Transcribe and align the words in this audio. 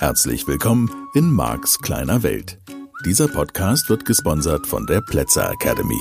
Herzlich 0.00 0.48
willkommen 0.48 0.90
in 1.12 1.30
Marks 1.30 1.78
kleiner 1.78 2.22
Welt. 2.22 2.58
Dieser 3.04 3.28
Podcast 3.28 3.90
wird 3.90 4.06
gesponsert 4.06 4.66
von 4.66 4.86
der 4.86 5.02
Plätzer 5.02 5.52
Academy. 5.52 6.00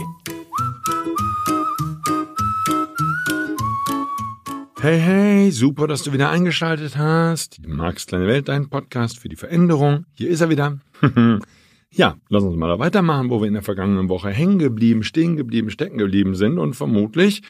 Hey, 4.80 5.02
hey, 5.02 5.52
super, 5.52 5.86
dass 5.86 6.04
du 6.04 6.14
wieder 6.14 6.30
eingeschaltet 6.30 6.96
hast. 6.96 7.60
Marks 7.68 8.08
kleine 8.08 8.26
Welt, 8.28 8.48
dein 8.48 8.70
Podcast 8.70 9.20
für 9.20 9.28
die 9.28 9.36
Veränderung. 9.36 10.06
Hier 10.14 10.30
ist 10.30 10.40
er 10.40 10.50
wieder. 10.50 10.80
ja, 11.92 12.16
lass 12.30 12.44
uns 12.44 12.56
mal 12.56 12.70
da 12.70 12.80
weitermachen, 12.80 13.30
wo 13.30 13.42
wir 13.42 13.50
in 13.50 13.54
der 13.54 13.64
vergangenen 13.64 14.08
Woche 14.08 14.30
hängen 14.30 14.60
geblieben, 14.60 15.04
stehen 15.04 15.36
geblieben, 15.36 15.72
stecken 15.72 15.98
geblieben 15.98 16.36
sind 16.36 16.58
und 16.58 16.74
vermutlich 16.76 17.42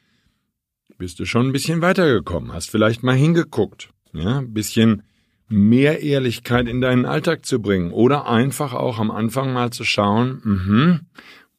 bist 0.98 1.20
du 1.20 1.26
schon 1.26 1.50
ein 1.50 1.54
bisschen 1.54 1.84
weitergekommen, 1.84 2.54
hast 2.54 2.72
vielleicht 2.72 3.04
mal 3.04 3.16
hingeguckt, 3.16 3.92
ja, 4.14 4.40
ein 4.40 4.52
bisschen 4.52 5.04
mehr 5.50 6.02
Ehrlichkeit 6.02 6.68
in 6.68 6.82
deinen 6.82 7.06
Alltag 7.06 7.46
zu 7.46 7.62
bringen 7.62 7.92
oder 7.92 8.28
einfach 8.28 8.74
auch 8.74 9.00
am 9.00 9.12
Anfang 9.12 9.54
mal 9.54 9.72
zu 9.72 9.84
schauen, 9.84 10.42
mh, 10.44 11.00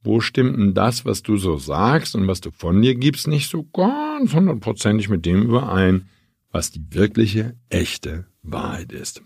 wo 0.02 0.20
stimmt 0.20 0.58
denn 0.58 0.74
das, 0.74 1.04
was 1.04 1.22
du 1.22 1.36
so 1.36 1.58
sagst 1.58 2.14
und 2.14 2.26
was 2.26 2.40
du 2.40 2.50
von 2.50 2.80
dir 2.80 2.95
gibst, 2.95 3.28
nicht 3.28 3.50
so 3.50 3.64
ganz 3.64 4.32
hundertprozentig 4.32 5.08
mit 5.08 5.26
dem 5.26 5.42
überein, 5.42 6.08
was 6.50 6.70
die 6.70 6.82
wirkliche, 6.90 7.54
echte 7.68 8.26
Wahrheit 8.42 8.92
ist. 8.92 9.22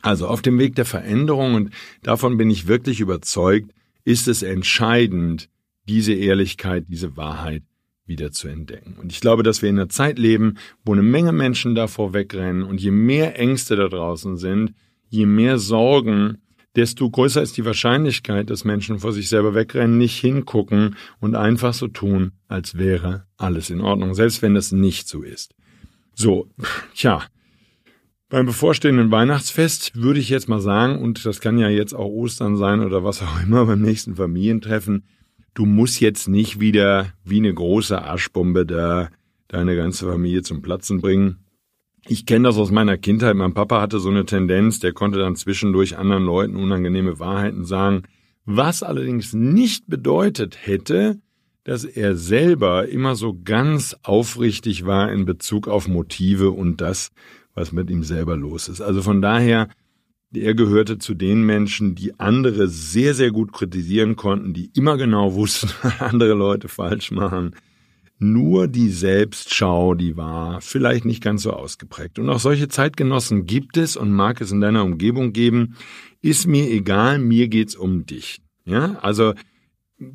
Also 0.00 0.26
auf 0.26 0.42
dem 0.42 0.58
Weg 0.58 0.74
der 0.74 0.84
Veränderung, 0.84 1.54
und 1.54 1.70
davon 2.02 2.36
bin 2.36 2.50
ich 2.50 2.66
wirklich 2.66 3.00
überzeugt, 3.00 3.72
ist 4.04 4.26
es 4.26 4.42
entscheidend, 4.42 5.48
diese 5.88 6.12
Ehrlichkeit, 6.12 6.86
diese 6.88 7.16
Wahrheit 7.16 7.62
wieder 8.06 8.32
zu 8.32 8.48
entdecken. 8.48 8.96
Und 9.00 9.12
ich 9.12 9.20
glaube, 9.20 9.42
dass 9.42 9.62
wir 9.62 9.68
in 9.68 9.78
einer 9.78 9.88
Zeit 9.88 10.18
leben, 10.18 10.54
wo 10.84 10.92
eine 10.92 11.02
Menge 11.02 11.32
Menschen 11.32 11.74
davor 11.74 12.12
wegrennen 12.12 12.62
und 12.62 12.80
je 12.80 12.90
mehr 12.90 13.38
Ängste 13.38 13.76
da 13.76 13.88
draußen 13.88 14.36
sind, 14.36 14.74
je 15.08 15.26
mehr 15.26 15.58
Sorgen, 15.58 16.38
desto 16.74 17.08
größer 17.10 17.42
ist 17.42 17.56
die 17.56 17.64
Wahrscheinlichkeit, 17.64 18.50
dass 18.50 18.64
Menschen 18.64 18.98
vor 18.98 19.12
sich 19.12 19.28
selber 19.28 19.54
wegrennen, 19.54 19.98
nicht 19.98 20.18
hingucken 20.18 20.96
und 21.20 21.34
einfach 21.34 21.74
so 21.74 21.88
tun, 21.88 22.32
als 22.48 22.76
wäre 22.76 23.26
alles 23.36 23.70
in 23.70 23.80
Ordnung, 23.80 24.14
selbst 24.14 24.42
wenn 24.42 24.54
das 24.54 24.72
nicht 24.72 25.08
so 25.08 25.22
ist. 25.22 25.54
So, 26.14 26.48
tja, 26.94 27.22
beim 28.28 28.46
bevorstehenden 28.46 29.10
Weihnachtsfest 29.10 29.94
würde 29.94 30.18
ich 30.18 30.30
jetzt 30.30 30.48
mal 30.48 30.60
sagen, 30.60 30.98
und 30.98 31.26
das 31.26 31.40
kann 31.40 31.58
ja 31.58 31.68
jetzt 31.68 31.92
auch 31.92 32.08
Ostern 32.08 32.56
sein 32.56 32.80
oder 32.80 33.04
was 33.04 33.22
auch 33.22 33.42
immer 33.42 33.66
beim 33.66 33.82
nächsten 33.82 34.16
Familientreffen, 34.16 35.04
du 35.54 35.66
musst 35.66 36.00
jetzt 36.00 36.28
nicht 36.28 36.60
wieder 36.60 37.12
wie 37.24 37.38
eine 37.38 37.52
große 37.52 38.02
Aschbombe 38.02 38.66
da 38.66 39.10
deine 39.48 39.76
ganze 39.76 40.06
Familie 40.06 40.42
zum 40.42 40.62
Platzen 40.62 41.00
bringen. 41.00 41.38
Ich 42.06 42.26
kenne 42.26 42.48
das 42.48 42.56
aus 42.56 42.70
meiner 42.70 42.96
Kindheit. 42.96 43.36
Mein 43.36 43.54
Papa 43.54 43.80
hatte 43.80 44.00
so 44.00 44.08
eine 44.08 44.24
Tendenz, 44.24 44.80
der 44.80 44.92
konnte 44.92 45.18
dann 45.18 45.36
zwischendurch 45.36 45.96
anderen 45.96 46.24
Leuten 46.24 46.56
unangenehme 46.56 47.18
Wahrheiten 47.18 47.64
sagen, 47.64 48.02
was 48.44 48.82
allerdings 48.82 49.34
nicht 49.34 49.86
bedeutet 49.86 50.58
hätte, 50.66 51.20
dass 51.64 51.84
er 51.84 52.16
selber 52.16 52.88
immer 52.88 53.14
so 53.14 53.38
ganz 53.44 53.96
aufrichtig 54.02 54.84
war 54.84 55.12
in 55.12 55.26
Bezug 55.26 55.68
auf 55.68 55.86
Motive 55.86 56.50
und 56.50 56.80
das, 56.80 57.12
was 57.54 57.70
mit 57.70 57.88
ihm 57.88 58.02
selber 58.02 58.36
los 58.36 58.68
ist. 58.68 58.80
Also 58.80 59.02
von 59.02 59.22
daher 59.22 59.68
er 60.34 60.54
gehörte 60.54 60.98
zu 60.98 61.14
den 61.14 61.42
Menschen, 61.42 61.94
die 61.94 62.18
andere 62.18 62.68
sehr, 62.68 63.14
sehr 63.14 63.30
gut 63.30 63.52
kritisieren 63.52 64.16
konnten, 64.16 64.54
die 64.54 64.70
immer 64.74 64.96
genau 64.96 65.34
wussten, 65.34 65.70
was 65.82 66.00
andere 66.00 66.34
Leute 66.34 66.68
falsch 66.68 67.10
machen. 67.10 67.54
Nur 68.18 68.68
die 68.68 68.88
Selbstschau, 68.88 69.94
die 69.94 70.16
war 70.16 70.60
vielleicht 70.60 71.04
nicht 71.04 71.22
ganz 71.22 71.42
so 71.42 71.52
ausgeprägt. 71.52 72.20
Und 72.20 72.30
auch 72.30 72.38
solche 72.38 72.68
Zeitgenossen 72.68 73.46
gibt 73.46 73.76
es 73.76 73.96
und 73.96 74.12
mag 74.12 74.40
es 74.40 74.52
in 74.52 74.60
deiner 74.60 74.84
Umgebung 74.84 75.32
geben. 75.32 75.74
Ist 76.20 76.46
mir 76.46 76.70
egal, 76.70 77.18
mir 77.18 77.48
geht's 77.48 77.74
um 77.74 78.06
dich. 78.06 78.40
Ja, 78.64 78.96
also 79.02 79.34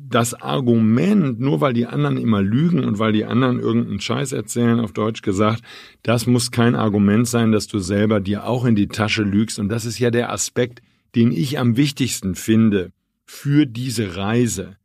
das 0.08 0.34
Argument, 0.34 1.40
nur 1.40 1.60
weil 1.60 1.72
die 1.72 1.86
anderen 1.86 2.16
immer 2.16 2.42
lügen 2.42 2.84
und 2.84 2.98
weil 2.98 3.12
die 3.12 3.24
anderen 3.24 3.60
irgendeinen 3.60 4.00
Scheiß 4.00 4.32
erzählen, 4.32 4.80
auf 4.80 4.92
Deutsch 4.92 5.22
gesagt, 5.22 5.62
das 6.02 6.26
muss 6.26 6.50
kein 6.50 6.74
Argument 6.74 7.26
sein, 7.26 7.52
dass 7.52 7.66
du 7.66 7.78
selber 7.78 8.20
dir 8.20 8.46
auch 8.46 8.64
in 8.64 8.74
die 8.74 8.88
Tasche 8.88 9.22
lügst. 9.22 9.58
Und 9.58 9.68
das 9.68 9.84
ist 9.84 9.98
ja 9.98 10.10
der 10.10 10.32
Aspekt, 10.32 10.82
den 11.14 11.32
ich 11.32 11.58
am 11.58 11.76
wichtigsten 11.76 12.34
finde 12.34 12.92
für 13.24 13.66
diese 13.66 14.16
Reise. 14.16 14.76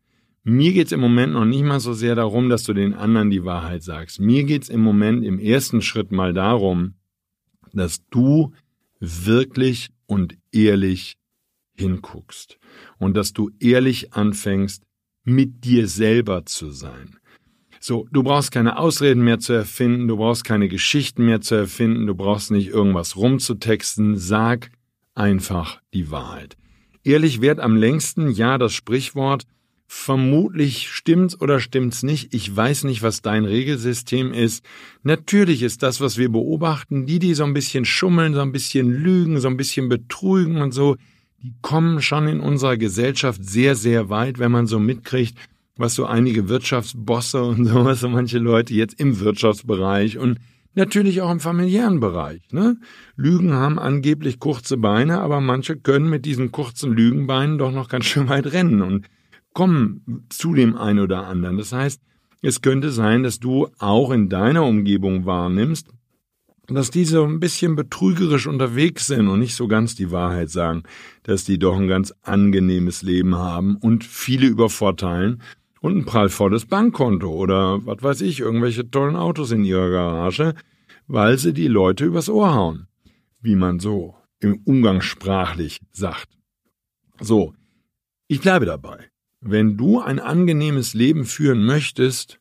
Mir 0.44 0.74
geht's 0.74 0.92
im 0.92 1.00
Moment 1.00 1.34
noch 1.34 1.46
nicht 1.46 1.64
mal 1.64 1.80
so 1.80 1.94
sehr 1.94 2.16
darum, 2.16 2.50
dass 2.50 2.64
du 2.64 2.74
den 2.74 2.94
anderen 2.94 3.30
die 3.30 3.46
Wahrheit 3.46 3.82
sagst. 3.82 4.20
Mir 4.20 4.44
geht's 4.44 4.68
im 4.68 4.82
Moment 4.82 5.24
im 5.24 5.40
ersten 5.40 5.82
Schritt 5.82 6.12
mal 6.12 6.34
darum, 6.34 6.96
dass 7.72 8.06
du 8.10 8.52
wirklich 9.00 9.90
und 10.06 10.38
ehrlich 10.52 11.18
hinguckst 11.76 12.60
und 13.00 13.16
dass 13.16 13.34
du 13.34 13.52
ehrlich 13.60 14.14
anfängst, 14.14 14.84
mit 15.24 15.64
dir 15.66 15.88
selber 15.88 16.46
zu 16.46 16.72
sein. 16.72 17.18
So, 17.80 18.08
du 18.12 18.24
brauchst 18.24 18.52
keine 18.52 18.78
Ausreden 18.78 19.24
mehr 19.24 19.40
zu 19.40 19.54
erfinden, 19.54 20.08
du 20.08 20.18
brauchst 20.18 20.46
keine 20.46 20.70
Geschichten 20.70 21.26
mehr 21.26 21.42
zu 21.42 21.56
erfinden, 21.56 22.08
du 22.08 22.16
brauchst 22.16 22.52
nicht 22.52 22.70
irgendwas 22.70 23.18
rumzutexten, 23.18 24.18
sag 24.18 24.72
einfach 25.16 25.82
die 25.94 26.10
Wahrheit. 26.10 26.56
Ehrlich 27.04 27.42
wert 27.42 27.60
am 27.60 27.76
längsten, 27.76 28.32
ja, 28.32 28.58
das 28.58 28.74
Sprichwort, 28.74 29.46
Vermutlich 29.96 30.90
stimmt's 30.90 31.40
oder 31.40 31.60
stimmt's 31.60 32.02
nicht. 32.02 32.34
Ich 32.34 32.54
weiß 32.54 32.86
nicht, 32.86 33.04
was 33.04 33.22
dein 33.22 33.46
Regelsystem 33.46 34.34
ist. 34.34 34.66
Natürlich 35.04 35.62
ist 35.62 35.84
das, 35.84 36.02
was 36.02 36.18
wir 36.18 36.30
beobachten, 36.30 37.06
die, 37.06 37.20
die 37.20 37.36
so 37.36 37.44
ein 37.44 37.54
bisschen 37.54 37.86
schummeln, 37.86 38.34
so 38.34 38.42
ein 38.42 38.52
bisschen 38.52 38.90
lügen, 38.90 39.40
so 39.40 39.48
ein 39.48 39.56
bisschen 39.56 39.90
betrügen 39.90 40.62
und 40.62 40.72
so, 40.72 40.96
die 41.44 41.54
kommen 41.62 42.02
schon 42.02 42.28
in 42.28 42.40
unserer 42.40 42.78
Gesellschaft 42.78 43.44
sehr, 43.44 43.76
sehr 43.76 44.10
weit, 44.10 44.40
wenn 44.40 44.52
man 44.52 44.66
so 44.66 44.80
mitkriegt, 44.80 45.38
was 45.76 45.94
so 45.94 46.06
einige 46.06 46.48
Wirtschaftsbosse 46.48 47.44
und 47.44 47.66
sowas, 47.66 48.00
so 48.00 48.10
manche 48.10 48.40
Leute 48.40 48.74
jetzt 48.74 49.00
im 49.00 49.20
Wirtschaftsbereich 49.20 50.18
und 50.18 50.40
natürlich 50.74 51.22
auch 51.22 51.32
im 51.32 51.42
familiären 51.42 52.00
Bereich. 52.00 52.42
Ne? 52.52 52.78
Lügen 53.18 53.54
haben 53.54 53.78
angeblich 53.78 54.40
kurze 54.40 54.78
Beine, 54.78 55.20
aber 55.20 55.42
manche 55.42 55.76
können 55.76 56.10
mit 56.10 56.26
diesen 56.26 56.52
kurzen 56.52 56.94
Lügenbeinen 56.94 57.58
doch 57.58 57.72
noch 57.72 57.90
ganz 57.90 58.06
schön 58.06 58.30
weit 58.30 58.52
rennen 58.54 58.82
und 58.82 59.08
kommen 59.54 60.26
zu 60.30 60.54
dem 60.54 60.78
einen 60.78 61.00
oder 61.00 61.28
anderen. 61.28 61.58
Das 61.58 61.74
heißt, 61.74 62.02
es 62.42 62.62
könnte 62.62 62.92
sein, 62.92 63.24
dass 63.24 63.40
du 63.40 63.68
auch 63.80 64.12
in 64.12 64.30
deiner 64.30 64.64
Umgebung 64.66 65.26
wahrnimmst, 65.26 65.90
dass 66.68 66.92
die 66.92 67.04
so 67.04 67.26
ein 67.26 67.40
bisschen 67.40 67.76
betrügerisch 67.76 68.48
unterwegs 68.48 69.08
sind 69.08 69.28
und 69.28 69.40
nicht 69.40 69.56
so 69.56 69.68
ganz 69.68 69.96
die 69.96 70.12
Wahrheit 70.12 70.50
sagen, 70.50 70.84
dass 71.24 71.44
die 71.44 71.60
doch 71.60 71.78
ein 71.78 71.88
ganz 71.88 72.14
angenehmes 72.22 73.02
Leben 73.02 73.36
haben 73.36 73.76
und 73.76 74.06
viele 74.06 74.48
übervorteilen 74.48 75.42
und 75.82 75.98
ein 75.98 76.06
prallvolles 76.06 76.66
Bankkonto 76.66 77.30
oder 77.30 77.86
was 77.86 78.02
weiß 78.02 78.22
ich, 78.22 78.40
irgendwelche 78.40 78.90
tollen 78.90 79.18
Autos 79.18 79.52
in 79.52 79.66
ihrer 79.66 79.90
Garage, 79.90 80.56
weil 81.08 81.38
sie 81.38 81.54
die 81.54 81.68
Leute 81.68 82.06
übers 82.06 82.30
Ohr 82.30 82.54
hauen, 82.54 82.88
wie 83.42 83.56
man 83.56 83.80
so 83.80 84.16
im 84.40 84.62
Umgangssprachlich 84.64 85.82
sagt. 85.92 86.30
So, 87.20 87.54
ich 88.28 88.40
bleibe 88.40 88.66
dabei. 88.66 89.10
Wenn 89.42 89.76
du 89.76 90.00
ein 90.00 90.20
angenehmes 90.20 90.94
Leben 90.94 91.26
führen 91.26 91.66
möchtest, 91.66 92.40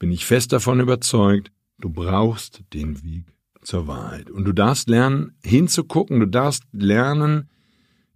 bin 0.00 0.10
ich 0.10 0.26
fest 0.26 0.52
davon 0.52 0.80
überzeugt, 0.80 1.52
du 1.78 1.90
brauchst 1.90 2.64
den 2.72 3.04
Weg 3.04 3.26
zur 3.70 3.86
Wahrheit. 3.86 4.30
Und 4.30 4.44
du 4.44 4.52
darfst 4.52 4.88
lernen, 4.88 5.32
hinzugucken, 5.44 6.18
du 6.18 6.26
darfst 6.26 6.64
lernen, 6.72 7.48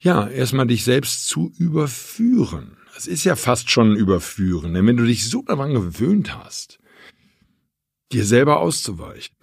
ja, 0.01 0.27
erstmal 0.27 0.67
dich 0.67 0.83
selbst 0.83 1.29
zu 1.29 1.53
überführen. 1.59 2.77
Das 2.95 3.07
ist 3.07 3.23
ja 3.23 3.37
fast 3.37 3.71
schon 3.71 3.93
ein 3.93 3.97
Überführen, 3.97 4.75
denn 4.75 4.87
wenn 4.87 4.97
du 4.97 5.05
dich 5.05 5.31
so 5.31 5.43
daran 5.43 5.73
gewöhnt 5.73 6.37
hast, 6.37 6.81
dir 8.13 8.25
selber 8.25 8.59
auszuweichen, 8.59 9.37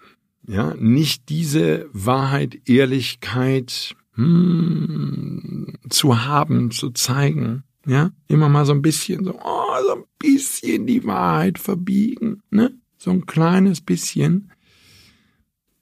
ja, 0.46 0.74
nicht 0.76 1.30
diese 1.30 1.90
Wahrheit, 1.94 2.68
Ehrlichkeit 2.68 3.96
hm, 4.16 5.78
zu 5.90 6.26
haben, 6.26 6.72
zu 6.72 6.90
zeigen, 6.92 7.64
ja, 7.88 8.12
immer 8.28 8.50
mal 8.50 8.66
so 8.66 8.74
ein 8.74 8.82
bisschen, 8.82 9.24
so, 9.24 9.40
oh, 9.42 9.84
so 9.88 9.96
ein 9.96 10.04
bisschen 10.20 10.88
die 10.88 11.06
Wahrheit 11.06 11.58
verbiegen, 11.58 12.42
ne, 12.50 12.74
so 12.98 13.12
ein 13.12 13.26
kleines 13.26 13.80
bisschen, 13.80 14.52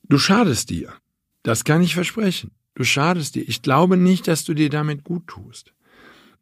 Du 0.09 0.17
schadest 0.17 0.71
dir. 0.71 0.93
Das 1.43 1.63
kann 1.63 1.83
ich 1.83 1.93
versprechen. 1.93 2.51
Du 2.73 2.83
schadest 2.83 3.35
dir. 3.35 3.47
Ich 3.47 3.61
glaube 3.61 3.95
nicht, 3.95 4.27
dass 4.27 4.43
du 4.43 4.55
dir 4.55 4.69
damit 4.69 5.03
gut 5.03 5.27
tust. 5.27 5.73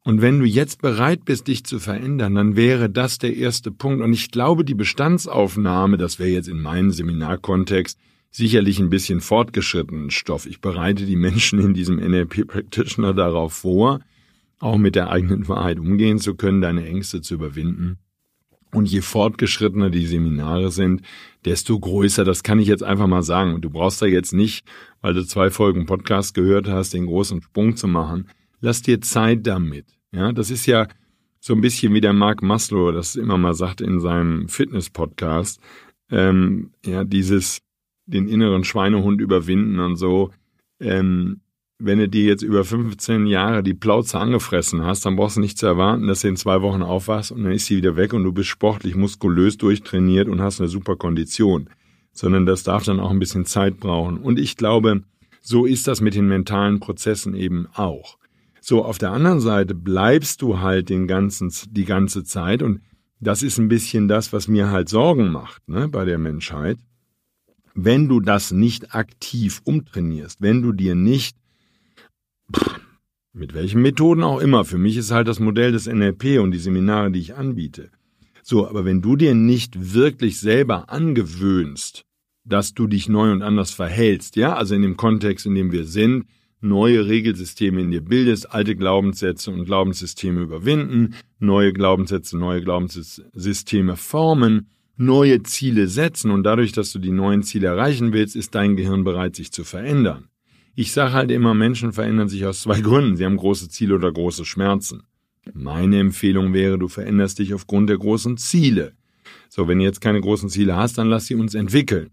Und 0.04 0.22
wenn 0.22 0.40
du 0.40 0.46
jetzt 0.46 0.82
bereit 0.82 1.26
bist, 1.26 1.50
dich 1.50 1.66
zu 1.66 1.80
verändern, 1.80 2.36
dann 2.36 2.56
wäre 2.56 2.90
das 2.90 3.18
der 3.18 3.36
erste 3.36 3.72
Punkt. 3.72 4.02
Und 4.02 4.14
ich 4.14 4.32
glaube, 4.32 4.64
die 4.64 4.74
Bestandsaufnahme, 4.74 5.98
das 5.98 6.18
wäre 6.18 6.30
jetzt 6.30 6.48
in 6.48 6.62
meinem 6.62 6.92
Seminarkontext 6.92 8.00
sicherlich 8.32 8.80
ein 8.80 8.90
bisschen 8.90 9.20
fortgeschrittenen 9.20 10.12
Stoff. 10.12 10.46
Ich 10.46 10.62
bereite 10.62 11.06
die 11.06 11.18
Menschen 11.18 11.60
in 11.60 11.74
diesem 11.74 11.98
NLP 11.98 12.48
Practitioner 12.48 13.14
darauf 13.14 13.52
vor, 13.52 14.00
auch 14.60 14.78
mit 14.78 14.96
der 14.96 15.10
eigenen 15.10 15.50
Wahrheit 15.50 15.78
umgehen 15.78 16.20
zu 16.20 16.36
können, 16.36 16.62
deine 16.62 16.86
Ängste 16.86 17.22
zu 17.22 17.34
überwinden. 17.34 17.98
Und 18.74 18.88
je 18.88 19.02
fortgeschrittener 19.02 19.90
die 19.90 20.06
Seminare 20.06 20.72
sind, 20.72 21.02
desto 21.46 21.80
größer, 21.80 22.26
das 22.26 22.44
kann 22.44 22.60
ich 22.60 22.68
jetzt 22.68 22.84
einfach 22.84 23.08
mal 23.08 23.24
sagen. 23.24 23.54
Und 23.54 23.62
du 23.62 23.70
brauchst 23.70 24.02
da 24.02 24.06
jetzt 24.06 24.34
nicht, 24.34 24.66
weil 25.02 25.14
du 25.14 25.26
zwei 25.26 25.50
Folgen 25.50 25.86
Podcast 25.86 26.34
gehört 26.34 26.68
hast, 26.68 26.94
den 26.94 27.06
großen 27.06 27.42
Sprung 27.42 27.76
zu 27.76 27.88
machen. 27.88 28.30
Lass 28.60 28.82
dir 28.82 29.00
Zeit 29.02 29.48
damit. 29.48 29.86
Ja, 30.12 30.32
das 30.32 30.52
ist 30.52 30.66
ja 30.66 30.88
so 31.40 31.54
ein 31.54 31.62
bisschen 31.62 31.94
wie 31.94 32.02
der 32.02 32.14
Mark 32.14 32.42
Maslow 32.42 32.92
das 32.92 33.16
immer 33.16 33.38
mal 33.38 33.54
sagt 33.54 33.82
in 33.82 34.00
seinem 34.00 34.50
Fitness-Podcast. 34.50 35.62
Ähm, 36.10 36.72
ja, 36.86 37.04
dieses, 37.04 37.60
den 38.06 38.28
inneren 38.28 38.64
Schweinehund 38.64 39.22
überwinden 39.22 39.80
und 39.80 39.96
so. 39.96 40.32
Ähm, 40.80 41.42
wenn 41.80 42.00
du 42.00 42.10
dir 42.10 42.24
jetzt 42.24 42.42
über 42.42 42.64
15 42.64 43.28
Jahre 43.28 43.62
die 43.62 43.76
Plauze 43.76 44.18
angefressen 44.20 44.84
hast, 44.84 45.06
dann 45.06 45.16
brauchst 45.16 45.38
du 45.38 45.42
nicht 45.42 45.58
zu 45.58 45.68
erwarten, 45.68 46.08
dass 46.08 46.22
du 46.22 46.30
in 46.30 46.36
zwei 46.36 46.62
Wochen 46.62 46.82
aufwachst 46.82 47.32
und 47.32 47.44
dann 47.44 47.52
ist 47.52 47.68
sie 47.68 47.78
wieder 47.78 47.96
weg 47.96 48.14
und 48.14 48.24
du 48.24 48.32
bist 48.32 48.50
sportlich, 48.50 48.96
muskulös 48.96 49.58
durchtrainiert 49.58 50.28
und 50.28 50.42
hast 50.42 50.60
eine 50.60 50.70
super 50.70 50.96
Kondition. 50.96 51.70
Sondern 52.14 52.48
das 52.48 52.64
darf 52.64 52.84
dann 52.84 53.00
auch 53.00 53.12
ein 53.12 53.20
bisschen 53.20 53.46
Zeit 53.46 53.80
brauchen. 53.80 54.18
Und 54.18 54.40
ich 54.40 54.58
glaube, 54.58 55.04
so 55.42 55.66
ist 55.66 55.88
das 55.88 56.02
mit 56.02 56.16
den 56.16 56.28
mentalen 56.28 56.80
Prozessen 56.80 57.36
eben 57.36 57.68
auch. 57.76 58.18
So, 58.60 58.84
auf 58.84 58.98
der 58.98 59.12
anderen 59.12 59.40
Seite 59.40 59.76
bleibst 59.76 60.42
du 60.42 60.60
halt 60.60 60.90
den 60.90 61.08
ganzen, 61.08 61.54
die 61.70 61.86
ganze 61.86 62.24
Zeit 62.24 62.64
und 62.64 62.82
das 63.20 63.44
ist 63.44 63.60
ein 63.60 63.68
bisschen 63.68 64.08
das, 64.08 64.34
was 64.34 64.48
mir 64.48 64.70
halt 64.72 64.90
Sorgen 64.90 65.32
macht, 65.32 65.68
ne, 65.70 65.88
bei 65.88 66.06
der 66.06 66.18
Menschheit. 66.18 66.78
Wenn 67.74 68.10
du 68.10 68.20
das 68.20 68.52
nicht 68.52 68.96
aktiv 68.96 69.62
umtrainierst, 69.64 70.42
wenn 70.42 70.62
du 70.62 70.72
dir 70.72 70.96
nicht 70.96 71.38
mit 73.38 73.54
welchen 73.54 73.82
Methoden 73.82 74.24
auch 74.24 74.40
immer. 74.40 74.66
Für 74.66 74.78
mich 74.78 74.98
ist 74.98 75.12
halt 75.12 75.28
das 75.28 75.40
Modell 75.40 75.72
des 75.72 75.88
NLP 75.88 76.40
und 76.40 76.52
die 76.52 76.60
Seminare, 76.60 77.12
die 77.12 77.20
ich 77.20 77.36
anbiete. 77.36 77.92
So, 78.42 78.68
aber 78.68 78.86
wenn 78.86 79.02
du 79.02 79.16
dir 79.16 79.36
nicht 79.36 79.94
wirklich 79.94 80.40
selber 80.40 80.90
angewöhnst, 80.90 82.04
dass 82.46 82.74
du 82.74 82.88
dich 82.88 83.10
neu 83.10 83.32
und 83.32 83.42
anders 83.42 83.72
verhältst, 83.72 84.36
ja, 84.38 84.56
also 84.56 84.74
in 84.74 84.82
dem 84.82 84.98
Kontext, 84.98 85.46
in 85.46 85.56
dem 85.56 85.72
wir 85.72 85.86
sind, 85.86 86.26
neue 86.62 87.06
Regelsysteme 87.06 87.82
in 87.82 87.92
dir 87.92 88.02
bildest, 88.02 88.52
alte 88.52 88.76
Glaubenssätze 88.76 89.52
und 89.52 89.66
Glaubenssysteme 89.66 90.42
überwinden, 90.42 91.14
neue 91.40 91.74
Glaubenssätze, 91.74 92.38
neue 92.38 92.62
Glaubenssysteme 92.62 93.96
formen, 93.96 94.70
neue 94.96 95.44
Ziele 95.44 95.88
setzen 95.88 96.32
und 96.32 96.44
dadurch, 96.44 96.72
dass 96.72 96.92
du 96.92 97.00
die 97.00 97.12
neuen 97.12 97.44
Ziele 97.44 97.68
erreichen 97.68 98.14
willst, 98.14 98.36
ist 98.36 98.56
dein 98.56 98.76
Gehirn 98.76 99.04
bereit, 99.04 99.36
sich 99.36 99.52
zu 99.52 99.64
verändern. 99.64 100.30
Ich 100.80 100.92
sage 100.92 101.14
halt 101.14 101.32
immer, 101.32 101.56
Menschen 101.56 101.92
verändern 101.92 102.30
sich 102.30 102.46
aus 102.46 102.62
zwei 102.62 102.82
Gründen. 102.82 103.18
Sie 103.18 103.26
haben 103.26 103.36
große 103.36 103.68
Ziele 103.68 103.96
oder 103.96 104.12
große 104.12 104.46
Schmerzen. 104.46 105.02
Meine 105.52 106.00
Empfehlung 106.00 106.54
wäre, 106.54 106.78
du 106.78 106.88
veränderst 106.88 107.40
dich 107.40 107.56
aufgrund 107.56 107.90
der 107.90 107.98
großen 107.98 108.38
Ziele. 108.38 108.94
So, 109.50 109.68
wenn 109.68 109.80
du 109.80 109.86
jetzt 109.86 110.02
keine 110.02 110.22
großen 110.22 110.50
Ziele 110.50 110.76
hast, 110.76 111.00
dann 111.00 111.10
lass 111.10 111.26
sie 111.26 111.34
uns 111.34 111.56
entwickeln. 111.56 112.12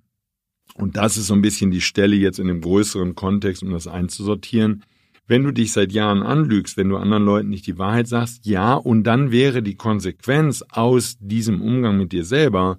Und 0.77 0.97
das 0.97 1.19
ist 1.19 1.27
so 1.27 1.35
ein 1.35 1.43
bisschen 1.43 1.73
die 1.73 1.83
Stelle 1.83 2.17
jetzt 2.17 2.39
in 2.39 2.47
dem 2.47 2.63
größeren 2.63 3.15
Kontext, 3.15 3.63
um 3.63 3.71
das 3.71 3.87
einzusortieren. 3.87 4.83
Wenn 5.27 5.45
du 5.45 5.51
dich 5.51 5.73
seit 5.73 5.93
Jahren 5.93 6.23
anlügst, 6.23 6.79
wenn 6.79 6.89
du 6.89 6.97
anderen 6.97 7.27
Leuten 7.27 7.51
nicht 7.51 7.67
die 7.67 7.77
Wahrheit 7.77 8.09
sagst, 8.09 8.47
ja, 8.47 8.73
und 8.73 9.03
dann 9.03 9.31
wäre 9.31 9.63
die 9.63 9.77
Konsequenz 9.77 10.65
aus 10.71 11.19
diesem 11.21 11.61
Umgang 11.61 11.99
mit 11.99 12.13
dir 12.13 12.25
selber, 12.25 12.79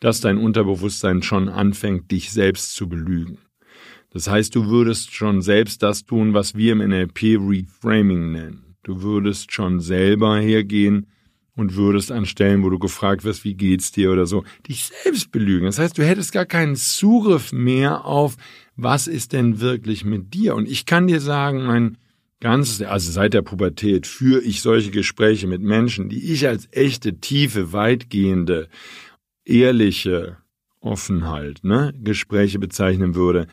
dass 0.00 0.20
dein 0.20 0.38
Unterbewusstsein 0.38 1.22
schon 1.22 1.48
anfängt, 1.48 2.10
dich 2.10 2.32
selbst 2.32 2.74
zu 2.74 2.88
belügen. 2.88 3.38
Das 4.10 4.28
heißt, 4.28 4.54
du 4.54 4.66
würdest 4.66 5.14
schon 5.14 5.40
selbst 5.40 5.82
das 5.82 6.04
tun, 6.04 6.34
was 6.34 6.54
wir 6.54 6.72
im 6.72 6.78
NLP 6.78 7.38
Reframing 7.38 8.32
nennen. 8.32 8.76
Du 8.82 9.02
würdest 9.02 9.52
schon 9.52 9.80
selber 9.80 10.38
hergehen 10.38 11.06
und 11.54 11.76
würdest 11.76 12.10
an 12.10 12.26
Stellen, 12.26 12.64
wo 12.64 12.70
du 12.70 12.78
gefragt 12.78 13.24
wirst, 13.24 13.44
wie 13.44 13.54
geht's 13.54 13.92
dir 13.92 14.10
oder 14.10 14.26
so, 14.26 14.44
dich 14.68 14.90
selbst 15.02 15.30
belügen. 15.30 15.66
Das 15.66 15.78
heißt, 15.78 15.96
du 15.96 16.04
hättest 16.04 16.32
gar 16.32 16.46
keinen 16.46 16.76
Zugriff 16.76 17.52
mehr 17.52 18.04
auf, 18.04 18.36
was 18.76 19.06
ist 19.06 19.32
denn 19.32 19.60
wirklich 19.60 20.04
mit 20.04 20.34
dir? 20.34 20.54
Und 20.54 20.68
ich 20.68 20.86
kann 20.86 21.06
dir 21.06 21.20
sagen, 21.20 21.66
mein 21.66 21.98
ganzes, 22.40 22.80
also 22.82 23.12
seit 23.12 23.34
der 23.34 23.42
Pubertät 23.42 24.06
führe 24.06 24.40
ich 24.40 24.62
solche 24.62 24.90
Gespräche 24.90 25.46
mit 25.46 25.60
Menschen, 25.60 26.08
die 26.08 26.32
ich 26.32 26.48
als 26.48 26.66
echte, 26.72 27.20
tiefe, 27.20 27.72
weitgehende, 27.72 28.68
ehrliche 29.44 30.38
Offenheit, 30.80 31.60
ne, 31.62 31.92
Gespräche 32.02 32.58
bezeichnen 32.58 33.14
würde. 33.14 33.46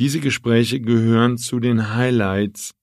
Diese 0.00 0.20
Gespräche 0.20 0.80
gehören 0.80 1.36
zu 1.36 1.60
den 1.60 1.94
Highlights 1.94 2.74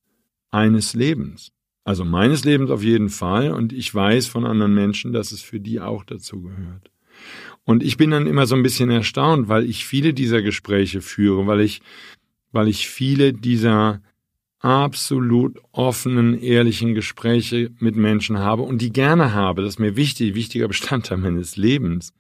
eines 0.52 0.94
Lebens. 0.94 1.52
Also 1.84 2.06
meines 2.06 2.46
Lebens 2.46 2.70
auf 2.70 2.84
jeden 2.84 3.10
Fall 3.10 3.52
und 3.52 3.74
ich 3.74 3.94
weiß 3.94 4.28
von 4.28 4.46
anderen 4.46 4.76
Menschen, 4.76 5.14
dass 5.14 5.32
es 5.32 5.42
für 5.42 5.60
die 5.60 5.82
auch 5.82 6.04
dazu 6.04 6.44
gehört. 6.44 6.92
Und 7.64 7.82
ich 7.82 7.98
bin 7.98 8.12
dann 8.12 8.28
immer 8.28 8.46
so 8.46 8.54
ein 8.54 8.62
bisschen 8.62 8.92
erstaunt, 8.92 9.48
weil 9.50 9.68
ich 9.68 9.84
viele 9.84 10.14
dieser 10.14 10.44
Gespräche 10.44 11.02
führe, 11.02 11.48
weil 11.48 11.62
ich, 11.62 11.82
weil 12.52 12.68
ich 12.68 12.88
viele 12.88 13.34
dieser 13.34 14.00
absolut 14.60 15.60
offenen, 15.72 16.40
ehrlichen 16.40 16.94
Gespräche 16.94 17.72
mit 17.80 17.96
Menschen 17.96 18.38
habe 18.38 18.62
und 18.62 18.80
die 18.80 18.94
gerne 18.94 19.34
habe. 19.34 19.64
Das 19.64 19.74
ist 19.74 19.80
mir 19.80 19.96
wichtig, 19.96 20.36
wichtiger 20.36 20.68
Bestandteil 20.68 21.18
meines 21.18 21.58
Lebens. 21.58 22.14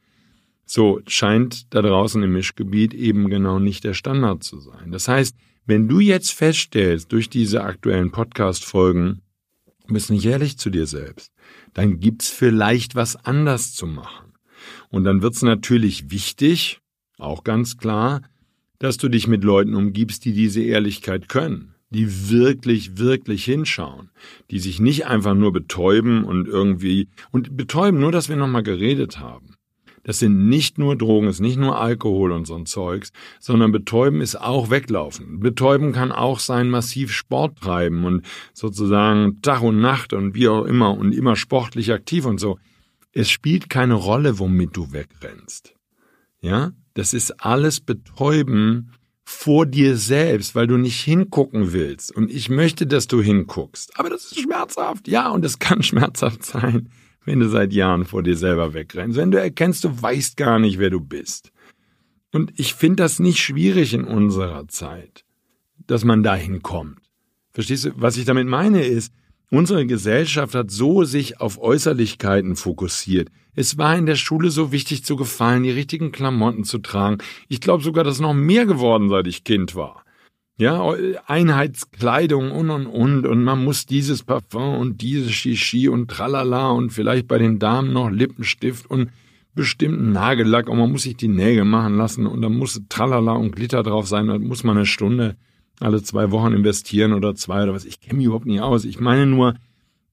So 0.70 1.00
scheint 1.08 1.74
da 1.74 1.82
draußen 1.82 2.22
im 2.22 2.34
Mischgebiet 2.34 2.94
eben 2.94 3.30
genau 3.30 3.58
nicht 3.58 3.86
der 3.86 3.94
Standard 3.94 4.44
zu 4.44 4.60
sein. 4.60 4.92
Das 4.92 5.08
heißt, 5.08 5.34
wenn 5.66 5.88
du 5.88 6.02
jetzt 6.02 6.32
feststellst 6.32 7.12
durch 7.14 7.30
diese 7.30 7.64
aktuellen 7.64 8.12
Podcast-Folgen, 8.12 9.22
du 9.88 9.94
bist 9.94 10.12
nicht 10.12 10.26
ehrlich 10.26 10.58
zu 10.58 10.70
dir 10.70 10.86
selbst, 10.86 11.32
dann 11.74 12.02
gibt's 12.02 12.30
vielleicht 12.30 12.96
was 12.96 13.16
anders 13.16 13.74
zu 13.74 13.88
machen. 13.88 14.34
Und 14.90 15.06
dann 15.06 15.22
wird's 15.22 15.42
natürlich 15.42 16.12
wichtig, 16.12 16.82
auch 17.18 17.46
ganz 17.46 17.78
klar, 17.78 18.22
dass 18.78 18.98
du 18.98 19.08
dich 19.08 19.26
mit 19.28 19.46
Leuten 19.46 19.74
umgibst, 19.74 20.26
die 20.26 20.34
diese 20.34 20.62
Ehrlichkeit 20.62 21.30
können, 21.30 21.76
die 21.92 22.30
wirklich, 22.30 22.98
wirklich 22.98 23.46
hinschauen, 23.46 24.10
die 24.52 24.60
sich 24.60 24.82
nicht 24.82 25.06
einfach 25.06 25.34
nur 25.34 25.54
betäuben 25.54 26.26
und 26.26 26.50
irgendwie, 26.50 27.08
und 27.32 27.56
betäuben 27.56 28.02
nur, 28.02 28.12
dass 28.12 28.28
wir 28.28 28.36
nochmal 28.36 28.64
geredet 28.64 29.20
haben. 29.20 29.56
Das 30.08 30.20
sind 30.20 30.48
nicht 30.48 30.78
nur 30.78 30.96
Drogen, 30.96 31.28
ist 31.28 31.42
nicht 31.42 31.58
nur 31.58 31.78
Alkohol 31.78 32.32
und 32.32 32.48
so 32.48 32.56
ein 32.56 32.66
Zeugs, 32.66 33.12
sondern 33.42 33.74
Betäuben 33.74 34.22
ist 34.22 34.40
auch 34.40 34.70
Weglaufen. 34.70 35.42
Betäuben 35.42 35.92
kann 35.92 36.14
auch 36.14 36.40
sein 36.40 36.70
massiv 36.70 37.12
Sport 37.12 37.58
treiben 37.58 38.06
und 38.06 38.26
sozusagen 38.54 39.42
Tag 39.42 39.64
und 39.64 39.82
Nacht 39.82 40.14
und 40.14 40.34
wie 40.34 40.48
auch 40.48 40.64
immer 40.64 40.98
und 40.98 41.12
immer 41.12 41.36
sportlich 41.36 41.92
aktiv 41.92 42.26
und 42.26 42.40
so. 42.40 42.58
Es 43.12 43.30
spielt 43.30 43.70
keine 43.70 43.96
Rolle, 43.96 44.40
womit 44.40 44.78
du 44.78 44.94
wegrennst. 44.94 45.76
Ja, 46.40 46.72
das 46.94 47.14
ist 47.14 47.44
alles 47.44 47.82
Betäuben 47.82 48.94
vor 49.26 49.66
dir 49.66 49.98
selbst, 49.98 50.56
weil 50.56 50.68
du 50.68 50.78
nicht 50.78 51.02
hingucken 51.02 51.74
willst. 51.74 52.16
Und 52.16 52.32
ich 52.32 52.48
möchte, 52.48 52.88
dass 52.88 53.08
du 53.08 53.22
hinguckst. 53.22 54.00
Aber 54.00 54.10
das 54.10 54.32
ist 54.32 54.40
schmerzhaft. 54.40 55.10
Ja, 55.10 55.32
und 55.32 55.44
es 55.44 55.60
kann 55.60 55.84
schmerzhaft 55.84 56.46
sein 56.46 56.88
wenn 57.28 57.42
du 57.42 57.50
seit 57.50 57.74
Jahren 57.74 58.06
vor 58.06 58.24
dir 58.24 58.38
selber 58.38 58.74
wegrennst, 58.74 59.18
wenn 59.18 59.32
du 59.32 59.40
erkennst, 59.40 59.84
du 59.84 60.02
weißt 60.02 60.38
gar 60.38 60.60
nicht, 60.60 60.80
wer 60.80 60.90
du 60.90 61.02
bist. 61.02 61.52
Und 62.32 62.54
ich 62.58 62.74
finde 62.74 63.04
das 63.04 63.20
nicht 63.20 63.40
schwierig 63.40 63.94
in 63.94 64.06
unserer 64.06 64.70
Zeit, 64.70 65.26
dass 65.88 66.06
man 66.06 66.24
dahin 66.24 66.64
kommt. 66.64 67.00
Verstehst 67.52 67.84
du? 67.84 67.92
Was 67.98 68.16
ich 68.16 68.24
damit 68.24 68.48
meine 68.48 68.86
ist, 68.86 69.12
unsere 69.52 69.86
Gesellschaft 69.86 70.56
hat 70.56 70.72
so 70.72 71.04
sich 71.04 71.42
auf 71.42 71.60
Äußerlichkeiten 71.60 72.56
fokussiert. 72.56 73.28
Es 73.56 73.78
war 73.78 73.98
in 73.98 74.06
der 74.06 74.16
Schule 74.16 74.50
so 74.50 74.72
wichtig 74.72 75.04
zu 75.04 75.18
gefallen, 75.18 75.64
die 75.64 75.72
richtigen 75.72 76.14
Klamotten 76.14 76.64
zu 76.64 76.78
tragen. 76.78 77.18
Ich 77.50 77.60
glaube 77.60 77.84
sogar, 77.84 78.06
das 78.06 78.16
ist 78.16 78.22
noch 78.22 78.34
mehr 78.34 78.66
geworden, 78.66 79.10
seit 79.10 79.28
ich 79.28 79.44
Kind 79.44 79.76
war. 79.76 80.06
Ja, 80.60 80.92
Einheitskleidung 81.28 82.52
und 82.52 82.72
und 82.72 82.88
und 82.88 83.28
und 83.28 83.44
man 83.44 83.64
muss 83.64 83.86
dieses 83.86 84.24
Parfum 84.24 84.76
und 84.80 85.02
dieses 85.02 85.32
Shishi 85.32 85.88
und 85.88 86.10
tralala 86.10 86.72
und 86.72 86.90
vielleicht 86.92 87.28
bei 87.28 87.38
den 87.38 87.60
Damen 87.60 87.94
noch 87.94 88.10
Lippenstift 88.10 88.90
und 88.90 89.12
bestimmten 89.54 90.12
Nagellack 90.14 90.68
und 90.68 90.80
man 90.80 90.92
muss 90.92 91.04
sich 91.04 91.16
die 91.16 91.28
Nägel 91.28 91.64
machen 91.64 91.98
lassen 91.98 92.26
und 92.26 92.42
dann 92.42 92.58
muss 92.58 92.82
tralala 92.90 93.34
und 93.34 93.56
Glitter 93.56 93.84
drauf 93.84 94.08
sein, 94.08 94.28
dann 94.28 94.44
muss 94.44 94.64
man 94.64 94.78
eine 94.78 94.88
Stunde 94.88 95.36
alle 95.80 96.02
zwei 96.02 96.32
Wochen 96.32 96.54
investieren 96.54 97.14
oder 97.14 97.36
zwei 97.36 97.64
oder 97.64 97.74
was. 97.74 97.86
Ich 97.86 98.00
kenne 98.00 98.18
mich 98.18 98.26
überhaupt 98.26 98.48
nicht 98.48 98.62
aus. 98.62 98.86
Ich 98.86 99.00
meine 99.00 99.28
nur, 99.28 99.56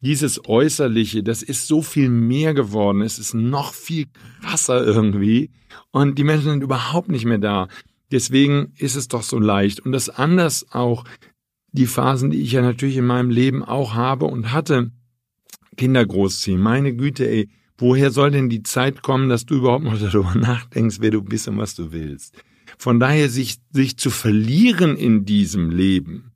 dieses 0.01 0.47
Äußerliche, 0.47 1.23
das 1.23 1.43
ist 1.43 1.67
so 1.67 1.81
viel 1.81 2.11
mehr 2.11 2.53
geworden. 2.53 3.01
Es 3.01 3.19
ist 3.19 3.33
noch 3.33 3.73
viel 3.73 4.07
krasser 4.43 4.85
irgendwie. 4.85 5.51
Und 5.91 6.19
die 6.19 6.25
Menschen 6.25 6.51
sind 6.51 6.63
überhaupt 6.63 7.09
nicht 7.09 7.25
mehr 7.25 7.39
da. 7.39 7.69
Deswegen 8.11 8.73
ist 8.79 8.97
es 8.97 9.09
doch 9.09 9.23
so 9.23 9.39
leicht. 9.39 9.81
Und 9.81 9.93
das 9.93 10.09
anders 10.09 10.67
auch 10.71 11.05
die 11.73 11.87
Phasen, 11.87 12.31
die 12.31 12.41
ich 12.41 12.53
ja 12.53 12.63
natürlich 12.63 12.97
in 12.97 13.07
meinem 13.07 13.31
Leben 13.31 13.65
auch 13.65 13.95
habe 13.95 14.27
und 14.27 14.53
hatte, 14.53 14.93
Kinder 15.77 16.07
großziehen. 16.07 16.61
Meine 16.61 16.95
Güte, 16.95 17.29
ey, 17.29 17.49
woher 17.79 18.11
soll 18.11 18.31
denn 18.31 18.49
die 18.49 18.63
Zeit 18.63 19.03
kommen, 19.03 19.29
dass 19.29 19.47
du 19.47 19.57
überhaupt 19.57 19.85
noch 19.85 19.99
darüber 19.99 20.35
nachdenkst, 20.39 20.99
wer 21.01 21.11
du 21.11 21.23
bist 21.23 21.49
und 21.49 21.59
was 21.59 21.75
du 21.75 21.93
willst? 21.93 22.37
Von 22.79 23.01
daher 23.01 23.29
sich, 23.29 23.57
sich 23.73 23.97
zu 23.97 24.11
verlieren 24.11 24.97
in 24.97 25.25
diesem 25.25 25.71
Leben, 25.71 26.33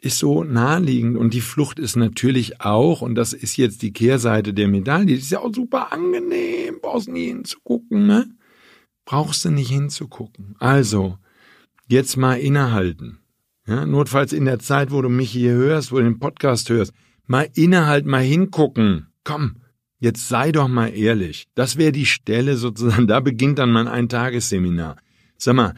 ist 0.00 0.18
so 0.18 0.44
naheliegend 0.44 1.16
und 1.16 1.32
die 1.32 1.40
Flucht 1.40 1.78
ist 1.78 1.96
natürlich 1.96 2.60
auch, 2.60 3.00
und 3.00 3.14
das 3.14 3.32
ist 3.32 3.56
jetzt 3.56 3.82
die 3.82 3.92
Kehrseite 3.92 4.52
der 4.52 4.68
Medaille, 4.68 5.06
die 5.06 5.14
ist 5.14 5.30
ja 5.30 5.40
auch 5.40 5.52
super 5.54 5.92
angenehm, 5.92 6.78
brauchst 6.82 7.08
nie 7.08 7.28
hinzugucken, 7.28 8.06
ne? 8.06 8.28
Brauchst 9.04 9.44
du 9.44 9.50
nicht 9.50 9.70
hinzugucken. 9.70 10.56
Also, 10.58 11.18
jetzt 11.86 12.16
mal 12.16 12.34
innehalten. 12.34 13.18
Ja, 13.66 13.86
notfalls 13.86 14.32
in 14.32 14.44
der 14.44 14.58
Zeit, 14.58 14.90
wo 14.90 15.00
du 15.02 15.08
mich 15.08 15.30
hier 15.30 15.52
hörst, 15.52 15.92
wo 15.92 15.96
du 15.96 16.04
den 16.04 16.18
Podcast 16.18 16.68
hörst, 16.68 16.92
mal 17.26 17.48
innehalten, 17.54 18.10
mal 18.10 18.22
hingucken. 18.22 19.08
Komm, 19.24 19.56
jetzt 19.98 20.28
sei 20.28 20.52
doch 20.52 20.68
mal 20.68 20.88
ehrlich. 20.88 21.46
Das 21.54 21.76
wäre 21.76 21.92
die 21.92 22.06
Stelle 22.06 22.56
sozusagen, 22.56 23.06
da 23.06 23.20
beginnt 23.20 23.58
dann 23.58 23.72
mein 23.72 23.88
Eintagesseminar. 23.88 24.96
Sag 25.38 25.54
mal, 25.54 25.74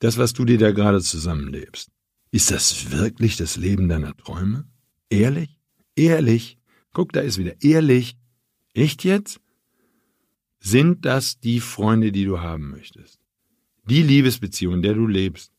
das, 0.00 0.18
was 0.18 0.32
du 0.32 0.44
dir 0.44 0.58
da 0.58 0.72
gerade 0.72 1.00
zusammenlebst, 1.00 1.90
ist 2.30 2.50
das 2.50 2.90
wirklich 2.92 3.36
das 3.36 3.56
Leben 3.56 3.88
deiner 3.88 4.16
Träume? 4.16 4.64
Ehrlich? 5.08 5.58
Ehrlich? 5.96 6.58
Guck, 6.92 7.12
da 7.12 7.20
ist 7.20 7.38
wieder 7.38 7.54
ehrlich. 7.62 8.16
Echt 8.74 9.04
jetzt? 9.04 9.40
Sind 10.60 11.04
das 11.04 11.40
die 11.40 11.60
Freunde, 11.60 12.12
die 12.12 12.24
du 12.24 12.40
haben 12.40 12.70
möchtest? 12.70 13.18
Die 13.84 14.02
Liebesbeziehung, 14.02 14.74
in 14.74 14.82
der 14.82 14.94
du 14.94 15.06
lebst? 15.06 15.52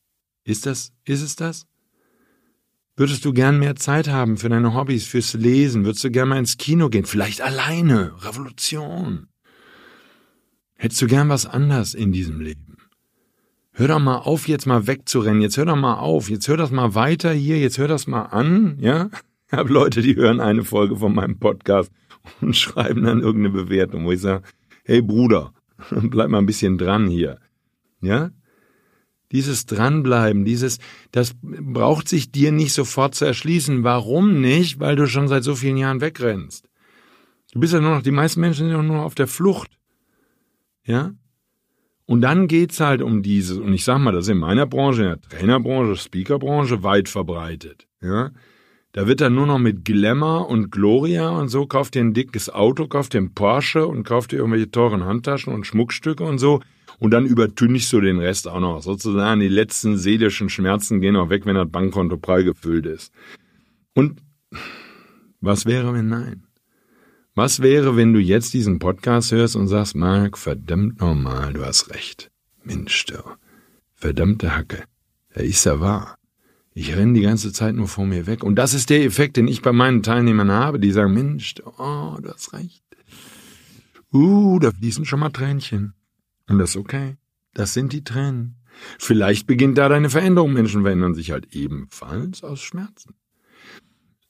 Ist 0.44 0.66
das, 0.66 0.92
ist 1.04 1.22
es 1.22 1.36
das? 1.36 1.66
Würdest 2.96 3.24
du 3.24 3.32
gern 3.32 3.58
mehr 3.58 3.76
Zeit 3.76 4.08
haben 4.08 4.36
für 4.36 4.48
deine 4.48 4.74
Hobbys, 4.74 5.06
fürs 5.06 5.34
Lesen? 5.34 5.84
Würdest 5.84 6.04
du 6.04 6.10
gern 6.10 6.28
mal 6.28 6.38
ins 6.38 6.56
Kino 6.56 6.88
gehen? 6.88 7.04
Vielleicht 7.04 7.40
alleine? 7.40 8.12
Revolution? 8.24 9.28
Hättest 10.74 11.02
du 11.02 11.06
gern 11.06 11.28
was 11.28 11.46
anders 11.46 11.94
in 11.94 12.12
diesem 12.12 12.40
Leben? 12.40 12.72
hör 13.72 13.88
doch 13.88 13.98
mal 13.98 14.18
auf, 14.18 14.48
jetzt 14.48 14.66
mal 14.66 14.86
wegzurennen, 14.86 15.42
jetzt 15.42 15.56
hör 15.56 15.66
doch 15.66 15.76
mal 15.76 15.94
auf, 15.94 16.30
jetzt 16.30 16.46
hör 16.48 16.56
das 16.56 16.70
mal 16.70 16.94
weiter 16.94 17.32
hier, 17.32 17.58
jetzt 17.58 17.78
hör 17.78 17.88
das 17.88 18.06
mal 18.06 18.22
an, 18.22 18.76
ja? 18.78 19.10
Ich 19.46 19.52
habe 19.52 19.72
Leute, 19.72 20.02
die 20.02 20.16
hören 20.16 20.40
eine 20.40 20.64
Folge 20.64 20.96
von 20.96 21.14
meinem 21.14 21.38
Podcast 21.38 21.90
und 22.40 22.56
schreiben 22.56 23.02
dann 23.02 23.20
irgendeine 23.20 23.64
Bewertung, 23.64 24.04
wo 24.04 24.12
ich 24.12 24.20
sage, 24.20 24.42
hey 24.84 25.02
Bruder, 25.02 25.52
bleib 25.90 26.28
mal 26.28 26.38
ein 26.38 26.46
bisschen 26.46 26.78
dran 26.78 27.06
hier, 27.08 27.38
ja? 28.00 28.30
Dieses 29.32 29.64
Dranbleiben, 29.64 30.44
dieses, 30.44 30.78
das 31.10 31.34
braucht 31.40 32.06
sich 32.06 32.30
dir 32.32 32.52
nicht 32.52 32.74
sofort 32.74 33.14
zu 33.14 33.24
erschließen. 33.24 33.82
Warum 33.82 34.42
nicht? 34.42 34.78
Weil 34.78 34.94
du 34.94 35.06
schon 35.06 35.26
seit 35.26 35.42
so 35.42 35.54
vielen 35.54 35.78
Jahren 35.78 36.02
wegrennst. 36.02 36.68
Du 37.52 37.60
bist 37.60 37.72
ja 37.72 37.80
nur 37.80 37.94
noch, 37.94 38.02
die 38.02 38.10
meisten 38.10 38.40
Menschen 38.40 38.66
sind 38.66 38.76
ja 38.76 38.82
nur 38.82 38.96
noch 38.98 39.04
auf 39.04 39.14
der 39.14 39.26
Flucht. 39.26 39.70
Ja? 40.84 41.14
Und 42.04 42.20
dann 42.20 42.46
geht's 42.46 42.78
halt 42.80 43.00
um 43.00 43.22
dieses, 43.22 43.56
und 43.56 43.72
ich 43.72 43.84
sag 43.84 44.00
mal, 44.00 44.12
das 44.12 44.26
ist 44.26 44.32
in 44.32 44.38
meiner 44.38 44.66
Branche, 44.66 45.02
in 45.02 45.08
der 45.08 45.20
Trainerbranche, 45.22 45.96
Speakerbranche 45.96 46.82
weit 46.82 47.08
verbreitet. 47.08 47.86
Ja? 48.02 48.32
Da 48.92 49.06
wird 49.06 49.22
dann 49.22 49.34
nur 49.34 49.46
noch 49.46 49.58
mit 49.58 49.86
Glamour 49.86 50.50
und 50.50 50.70
Gloria 50.70 51.30
und 51.30 51.48
so, 51.48 51.66
kauft 51.66 51.96
ihr 51.96 52.02
ein 52.02 52.12
dickes 52.12 52.50
Auto, 52.50 52.86
kauft 52.88 53.14
ihr 53.14 53.22
ein 53.22 53.32
Porsche 53.32 53.86
und 53.86 54.04
kauft 54.04 54.32
ihr 54.32 54.40
irgendwelche 54.40 54.70
teuren 54.70 55.04
Handtaschen 55.04 55.52
und 55.52 55.66
Schmuckstücke 55.66 56.24
und 56.24 56.38
so. 56.38 56.60
Und 56.98 57.10
dann 57.10 57.24
übertünchst 57.24 57.90
du 57.92 58.00
den 58.02 58.18
Rest 58.18 58.46
auch 58.46 58.60
noch. 58.60 58.82
Sozusagen 58.82 59.40
die 59.40 59.48
letzten 59.48 59.96
seelischen 59.96 60.50
Schmerzen 60.50 61.00
gehen 61.00 61.16
auch 61.16 61.30
weg, 61.30 61.46
wenn 61.46 61.54
das 61.54 61.70
Bankkonto 61.70 62.18
prall 62.18 62.44
gefüllt 62.44 62.84
ist. 62.84 63.12
Und 63.94 64.20
was 65.40 65.64
wäre, 65.64 65.94
wenn 65.94 66.08
nein? 66.08 66.44
Was 67.34 67.62
wäre, 67.62 67.96
wenn 67.96 68.12
du 68.12 68.20
jetzt 68.20 68.52
diesen 68.52 68.78
Podcast 68.78 69.32
hörst 69.32 69.56
und 69.56 69.68
sagst, 69.68 69.96
Marc, 69.96 70.36
verdammt 70.36 71.00
normal, 71.00 71.54
du 71.54 71.64
hast 71.64 71.90
recht. 71.90 72.30
Mensch, 72.62 73.06
du. 73.06 73.14
Verdammte 73.94 74.54
Hacke. 74.54 74.84
Da 75.34 75.40
ist 75.40 75.64
ja 75.64 75.80
wahr. 75.80 76.16
Ich 76.74 76.96
renne 76.96 77.12
die 77.12 77.22
ganze 77.22 77.52
Zeit 77.52 77.74
nur 77.74 77.88
vor 77.88 78.06
mir 78.06 78.26
weg. 78.26 78.42
Und 78.42 78.56
das 78.56 78.74
ist 78.74 78.90
der 78.90 79.04
Effekt, 79.04 79.36
den 79.36 79.48
ich 79.48 79.62
bei 79.62 79.72
meinen 79.72 80.02
Teilnehmern 80.02 80.50
habe, 80.50 80.80
die 80.80 80.90
sagen, 80.90 81.12
Mensch, 81.12 81.54
oh, 81.64 82.16
du 82.20 82.30
hast 82.32 82.52
recht. 82.52 82.82
Uh, 84.12 84.58
da 84.58 84.70
fließen 84.70 85.04
schon 85.04 85.20
mal 85.20 85.30
Tränchen. 85.30 85.94
Und 86.48 86.58
das 86.58 86.70
ist 86.70 86.76
okay. 86.76 87.16
Das 87.54 87.74
sind 87.74 87.92
die 87.92 88.04
Tränen. 88.04 88.56
Vielleicht 88.98 89.46
beginnt 89.46 89.78
da 89.78 89.88
deine 89.88 90.10
Veränderung. 90.10 90.52
Menschen 90.52 90.82
verändern 90.82 91.14
sich 91.14 91.30
halt 91.30 91.54
ebenfalls 91.54 92.42
aus 92.42 92.62
Schmerzen. 92.62 93.14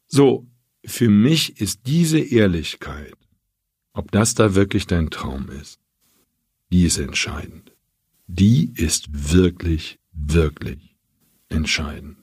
So, 0.07 0.47
für 0.85 1.09
mich 1.09 1.61
ist 1.61 1.87
diese 1.87 2.19
Ehrlichkeit, 2.19 3.15
ob 3.93 4.11
das 4.11 4.35
da 4.35 4.55
wirklich 4.55 4.87
dein 4.87 5.11
Traum 5.11 5.49
ist, 5.49 5.81
die 6.73 6.85
ist 6.85 6.99
entscheidend. 6.99 7.73
Die 8.27 8.73
ist 8.75 9.31
wirklich, 9.33 9.99
wirklich 10.13 10.97
entscheidend. 11.49 12.22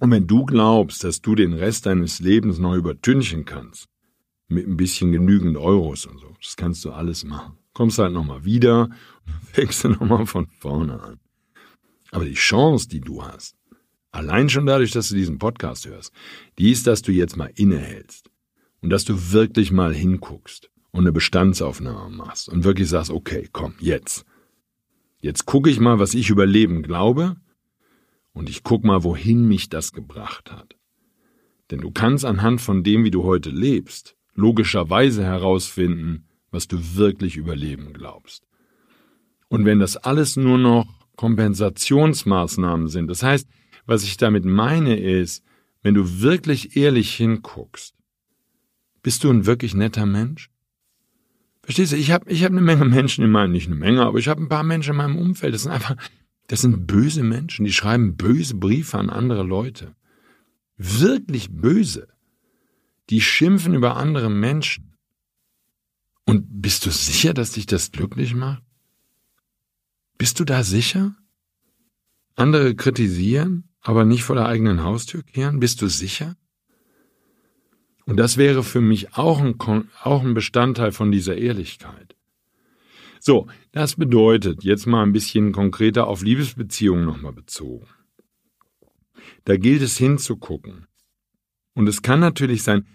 Und 0.00 0.10
wenn 0.10 0.26
du 0.26 0.44
glaubst, 0.44 1.04
dass 1.04 1.20
du 1.20 1.34
den 1.34 1.52
Rest 1.52 1.86
deines 1.86 2.20
Lebens 2.20 2.58
noch 2.58 2.74
übertünchen 2.74 3.44
kannst, 3.44 3.86
mit 4.48 4.66
ein 4.66 4.76
bisschen 4.76 5.12
genügend 5.12 5.56
Euros 5.56 6.06
und 6.06 6.18
so, 6.20 6.34
das 6.42 6.56
kannst 6.56 6.84
du 6.84 6.92
alles 6.92 7.24
machen. 7.24 7.58
Kommst 7.72 7.98
halt 7.98 8.12
nochmal 8.12 8.44
wieder 8.44 8.84
und 8.84 9.34
fängst 9.52 9.84
du 9.84 9.88
nochmal 9.90 10.26
von 10.26 10.46
vorne 10.58 11.00
an. 11.00 11.20
Aber 12.10 12.24
die 12.24 12.34
Chance, 12.34 12.88
die 12.88 13.00
du 13.00 13.22
hast, 13.22 13.58
Allein 14.10 14.48
schon 14.48 14.66
dadurch, 14.66 14.90
dass 14.92 15.10
du 15.10 15.14
diesen 15.14 15.38
Podcast 15.38 15.86
hörst, 15.86 16.12
die 16.58 16.70
ist, 16.70 16.86
dass 16.86 17.02
du 17.02 17.12
jetzt 17.12 17.36
mal 17.36 17.52
innehältst 17.54 18.30
und 18.80 18.90
dass 18.90 19.04
du 19.04 19.32
wirklich 19.32 19.70
mal 19.70 19.94
hinguckst 19.94 20.70
und 20.90 21.00
eine 21.00 21.12
Bestandsaufnahme 21.12 22.16
machst 22.16 22.48
und 22.48 22.64
wirklich 22.64 22.88
sagst, 22.88 23.10
okay, 23.10 23.48
komm, 23.52 23.74
jetzt. 23.78 24.24
Jetzt 25.20 25.46
gucke 25.46 25.68
ich 25.68 25.78
mal, 25.78 25.98
was 25.98 26.14
ich 26.14 26.30
über 26.30 26.46
Leben 26.46 26.82
glaube 26.82 27.36
und 28.38 28.48
ich 28.48 28.62
guck 28.62 28.84
mal, 28.84 29.02
wohin 29.02 29.48
mich 29.48 29.68
das 29.68 29.92
gebracht 29.92 30.52
hat. 30.52 30.76
Denn 31.72 31.80
du 31.80 31.90
kannst 31.90 32.24
anhand 32.24 32.60
von 32.60 32.84
dem, 32.84 33.02
wie 33.02 33.10
du 33.10 33.24
heute 33.24 33.50
lebst, 33.50 34.14
logischerweise 34.34 35.24
herausfinden, 35.24 36.28
was 36.52 36.68
du 36.68 36.78
wirklich 36.94 37.36
über 37.36 37.56
Leben 37.56 37.92
glaubst. 37.92 38.46
Und 39.48 39.64
wenn 39.64 39.80
das 39.80 39.96
alles 39.96 40.36
nur 40.36 40.56
noch 40.56 40.86
Kompensationsmaßnahmen 41.16 42.86
sind, 42.86 43.08
das 43.08 43.24
heißt, 43.24 43.48
was 43.86 44.04
ich 44.04 44.18
damit 44.18 44.44
meine 44.44 44.96
ist, 44.96 45.42
wenn 45.82 45.94
du 45.94 46.20
wirklich 46.20 46.76
ehrlich 46.76 47.12
hinguckst, 47.16 47.96
bist 49.02 49.24
du 49.24 49.30
ein 49.30 49.46
wirklich 49.46 49.74
netter 49.74 50.06
Mensch? 50.06 50.48
Verstehst 51.64 51.90
du, 51.90 51.96
ich 51.96 52.12
habe 52.12 52.30
ich 52.30 52.44
hab 52.44 52.52
eine 52.52 52.60
Menge 52.60 52.84
Menschen 52.84 53.24
in 53.24 53.32
meinem, 53.32 53.50
nicht 53.50 53.66
eine 53.66 53.74
Menge, 53.74 54.02
aber 54.02 54.18
ich 54.18 54.28
habe 54.28 54.40
ein 54.40 54.48
paar 54.48 54.62
Menschen 54.62 54.92
in 54.92 54.96
meinem 54.96 55.18
Umfeld, 55.18 55.54
das 55.54 55.64
sind 55.64 55.72
einfach, 55.72 55.96
das 56.48 56.60
sind 56.60 56.86
böse 56.86 57.22
Menschen, 57.22 57.64
die 57.64 57.72
schreiben 57.72 58.16
böse 58.16 58.56
Briefe 58.56 58.98
an 58.98 59.08
andere 59.08 59.42
Leute. 59.42 59.94
Wirklich 60.76 61.50
böse. 61.50 62.08
Die 63.10 63.20
schimpfen 63.20 63.74
über 63.74 63.96
andere 63.96 64.28
Menschen. 64.28 64.96
Und 66.26 66.60
bist 66.60 66.84
du 66.84 66.90
sicher, 66.90 67.32
dass 67.32 67.52
dich 67.52 67.64
das 67.64 67.90
glücklich 67.90 68.34
macht? 68.34 68.62
Bist 70.18 70.40
du 70.40 70.44
da 70.44 70.62
sicher? 70.62 71.16
Andere 72.34 72.74
kritisieren? 72.74 73.68
aber 73.88 74.04
nicht 74.04 74.22
vor 74.22 74.36
der 74.36 74.46
eigenen 74.46 74.82
Haustür 74.82 75.22
kehren? 75.22 75.60
Bist 75.60 75.80
du 75.82 75.88
sicher? 75.88 76.36
Und 78.04 78.18
das 78.18 78.36
wäre 78.36 78.62
für 78.62 78.82
mich 78.82 79.14
auch 79.14 79.40
ein, 79.40 79.58
auch 80.02 80.22
ein 80.22 80.34
Bestandteil 80.34 80.92
von 80.92 81.10
dieser 81.10 81.36
Ehrlichkeit. 81.36 82.14
So, 83.20 83.48
das 83.72 83.96
bedeutet, 83.96 84.64
jetzt 84.64 84.86
mal 84.86 85.02
ein 85.02 85.12
bisschen 85.12 85.52
konkreter 85.52 86.06
auf 86.06 86.22
Liebesbeziehungen 86.22 87.04
nochmal 87.04 87.32
bezogen. 87.32 87.86
Da 89.44 89.56
gilt 89.56 89.82
es 89.82 89.96
hinzugucken. 89.96 90.86
Und 91.74 91.88
es 91.88 92.02
kann 92.02 92.20
natürlich 92.20 92.62
sein, 92.62 92.86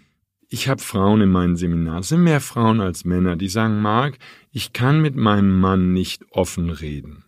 ich 0.48 0.68
habe 0.68 0.80
Frauen 0.80 1.20
in 1.20 1.30
meinen 1.30 1.56
Seminaren, 1.56 2.00
es 2.00 2.10
sind 2.10 2.22
mehr 2.22 2.40
Frauen 2.40 2.80
als 2.80 3.04
Männer, 3.04 3.36
die 3.36 3.48
sagen, 3.48 3.80
Marc, 3.80 4.18
ich 4.50 4.72
kann 4.72 5.00
mit 5.00 5.16
meinem 5.16 5.58
Mann 5.58 5.92
nicht 5.92 6.24
offen 6.30 6.70
reden. 6.70 7.24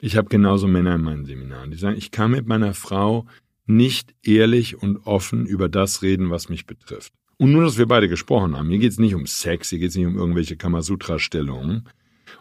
Ich 0.00 0.16
habe 0.16 0.28
genauso 0.28 0.66
Männer 0.66 0.94
in 0.94 1.02
meinen 1.02 1.26
Seminaren, 1.26 1.70
die 1.70 1.76
sagen, 1.76 1.98
ich 1.98 2.10
kann 2.10 2.30
mit 2.30 2.46
meiner 2.46 2.74
Frau 2.74 3.26
nicht 3.66 4.14
ehrlich 4.22 4.82
und 4.82 5.06
offen 5.06 5.46
über 5.46 5.68
das 5.68 6.02
reden, 6.02 6.30
was 6.30 6.48
mich 6.48 6.66
betrifft. 6.66 7.12
Und 7.36 7.52
nur, 7.52 7.62
dass 7.62 7.78
wir 7.78 7.86
beide 7.86 8.08
gesprochen 8.08 8.56
haben. 8.56 8.68
Hier 8.68 8.78
geht 8.78 8.92
es 8.92 8.98
nicht 8.98 9.14
um 9.14 9.26
Sex, 9.26 9.70
hier 9.70 9.78
geht 9.78 9.90
es 9.90 9.96
nicht 9.96 10.06
um 10.06 10.18
irgendwelche 10.18 10.56
Kamasutra-Stellungen 10.56 11.88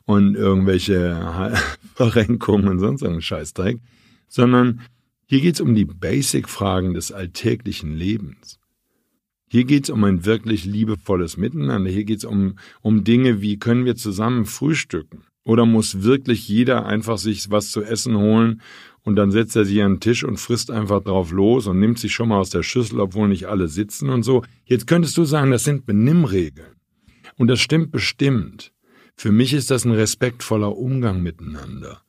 und 0.06 0.36
irgendwelche 0.36 1.54
Verrenkungen 1.96 2.68
und 2.68 2.80
sonst 2.80 3.02
irgendeinen 3.02 3.22
Scheißdreck, 3.22 3.80
sondern 4.28 4.82
hier 5.26 5.42
geht 5.42 5.56
es 5.56 5.62
um 5.62 5.76
die 5.76 5.86
Basic-Fragen 5.86 6.94
des 6.94 7.12
alltäglichen 7.12 7.96
Lebens. 7.96 8.60
Hier 9.52 9.64
geht 9.64 9.86
es 9.86 9.90
um 9.90 10.04
ein 10.04 10.26
wirklich 10.26 10.66
liebevolles 10.66 11.38
Miteinander. 11.38 11.90
Hier 11.90 12.04
geht 12.04 12.20
es 12.20 12.26
um, 12.26 12.56
um 12.82 13.04
Dinge 13.04 13.42
wie, 13.42 13.58
können 13.58 13.86
wir 13.86 13.96
zusammen 13.96 14.46
frühstücken? 14.46 15.24
Oder 15.44 15.66
muss 15.66 16.04
wirklich 16.04 16.48
jeder 16.48 16.86
einfach 16.86 17.18
sich 17.18 17.50
was 17.50 17.72
zu 17.72 17.82
essen 17.82 18.16
holen 18.18 18.62
und 19.04 19.16
dann 19.16 19.32
setzt 19.32 19.56
er 19.56 19.66
sich 19.66 19.82
an 19.82 19.94
den 19.94 20.00
Tisch 20.00 20.24
und 20.24 20.38
frisst 20.38 20.70
einfach 20.70 21.04
drauf 21.04 21.32
los 21.32 21.66
und 21.66 21.80
nimmt 21.80 21.98
sich 21.98 22.14
schon 22.14 22.30
mal 22.30 22.40
aus 22.40 22.52
der 22.52 22.62
Schüssel, 22.62 23.00
obwohl 23.00 23.28
nicht 23.28 23.48
alle 23.48 23.68
sitzen 23.68 24.10
und 24.10 24.24
so. 24.24 24.44
Jetzt 24.66 24.86
könntest 24.88 25.18
du 25.18 25.24
sagen, 25.24 25.52
das 25.52 25.64
sind 25.64 25.86
Benimmregeln. 25.86 26.76
Und 27.38 27.48
das 27.48 27.60
stimmt 27.60 27.92
bestimmt. 27.92 28.72
Für 29.20 29.34
mich 29.34 29.54
ist 29.54 29.70
das 29.70 29.84
ein 29.84 29.92
respektvoller 29.92 30.78
Umgang 30.78 31.22
miteinander. 31.22 32.02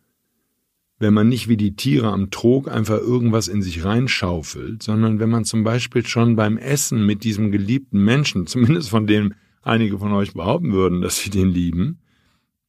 wenn 1.00 1.12
man 1.12 1.28
nicht 1.28 1.48
wie 1.48 1.56
die 1.56 1.74
Tiere 1.74 2.12
am 2.12 2.30
Trog 2.30 2.68
einfach 2.68 2.98
irgendwas 2.98 3.48
in 3.48 3.62
sich 3.62 3.84
reinschaufelt, 3.84 4.82
sondern 4.82 5.18
wenn 5.18 5.30
man 5.30 5.44
zum 5.44 5.64
Beispiel 5.64 6.06
schon 6.06 6.36
beim 6.36 6.56
Essen 6.56 7.04
mit 7.06 7.24
diesem 7.24 7.50
geliebten 7.50 8.04
Menschen, 8.04 8.46
zumindest 8.46 8.90
von 8.90 9.08
dem 9.08 9.34
einige 9.62 9.98
von 9.98 10.12
euch 10.12 10.34
behaupten 10.34 10.72
würden, 10.72 11.00
dass 11.00 11.18
sie 11.18 11.30
den 11.30 11.48
lieben, 11.48 11.98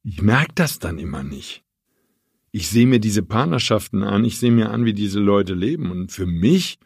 ich 0.01 0.23
merke 0.23 0.53
das 0.55 0.79
dann 0.79 0.97
immer 0.97 1.21
nicht. 1.21 1.63
Ich 2.51 2.67
sehe 2.67 2.87
mir 2.87 2.99
diese 2.99 3.21
Partnerschaften 3.21 4.01
an, 4.01 4.25
ich 4.25 4.39
sehe 4.39 4.51
mir 4.51 4.71
an, 4.71 4.85
wie 4.85 4.93
diese 4.93 5.19
Leute 5.19 5.53
leben, 5.53 5.91
und 5.91 6.11
für 6.11 6.25
mich 6.25 6.79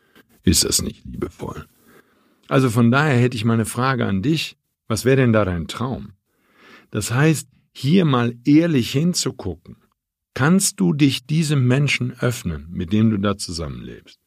ist 0.44 0.66
das 0.66 0.82
nicht 0.82 1.06
liebevoll. 1.06 1.68
Also 2.50 2.70
von 2.70 2.92
daher 2.92 3.18
hätte 3.18 3.38
ich 3.38 3.46
mal 3.46 3.54
eine 3.54 3.66
Frage 3.66 4.06
an 4.06 4.22
dich. 4.22 4.58
Was 4.90 5.06
wäre 5.06 5.18
denn 5.18 5.32
da 5.32 5.46
dein 5.46 5.68
Traum? 5.68 6.16
Das 6.92 7.12
heißt, 7.12 7.48
hier 7.72 8.06
mal 8.06 8.36
ehrlich 8.46 8.92
hinzugucken 8.92 9.78
kannst 10.36 10.80
du 10.80 10.94
dich 10.94 11.26
diesem 11.26 11.66
Menschen 11.66 12.14
öffnen, 12.20 12.68
mit 12.70 12.94
dem 12.94 13.10
du 13.10 13.18
da 13.18 13.38
zusammenlebst. 13.38 14.20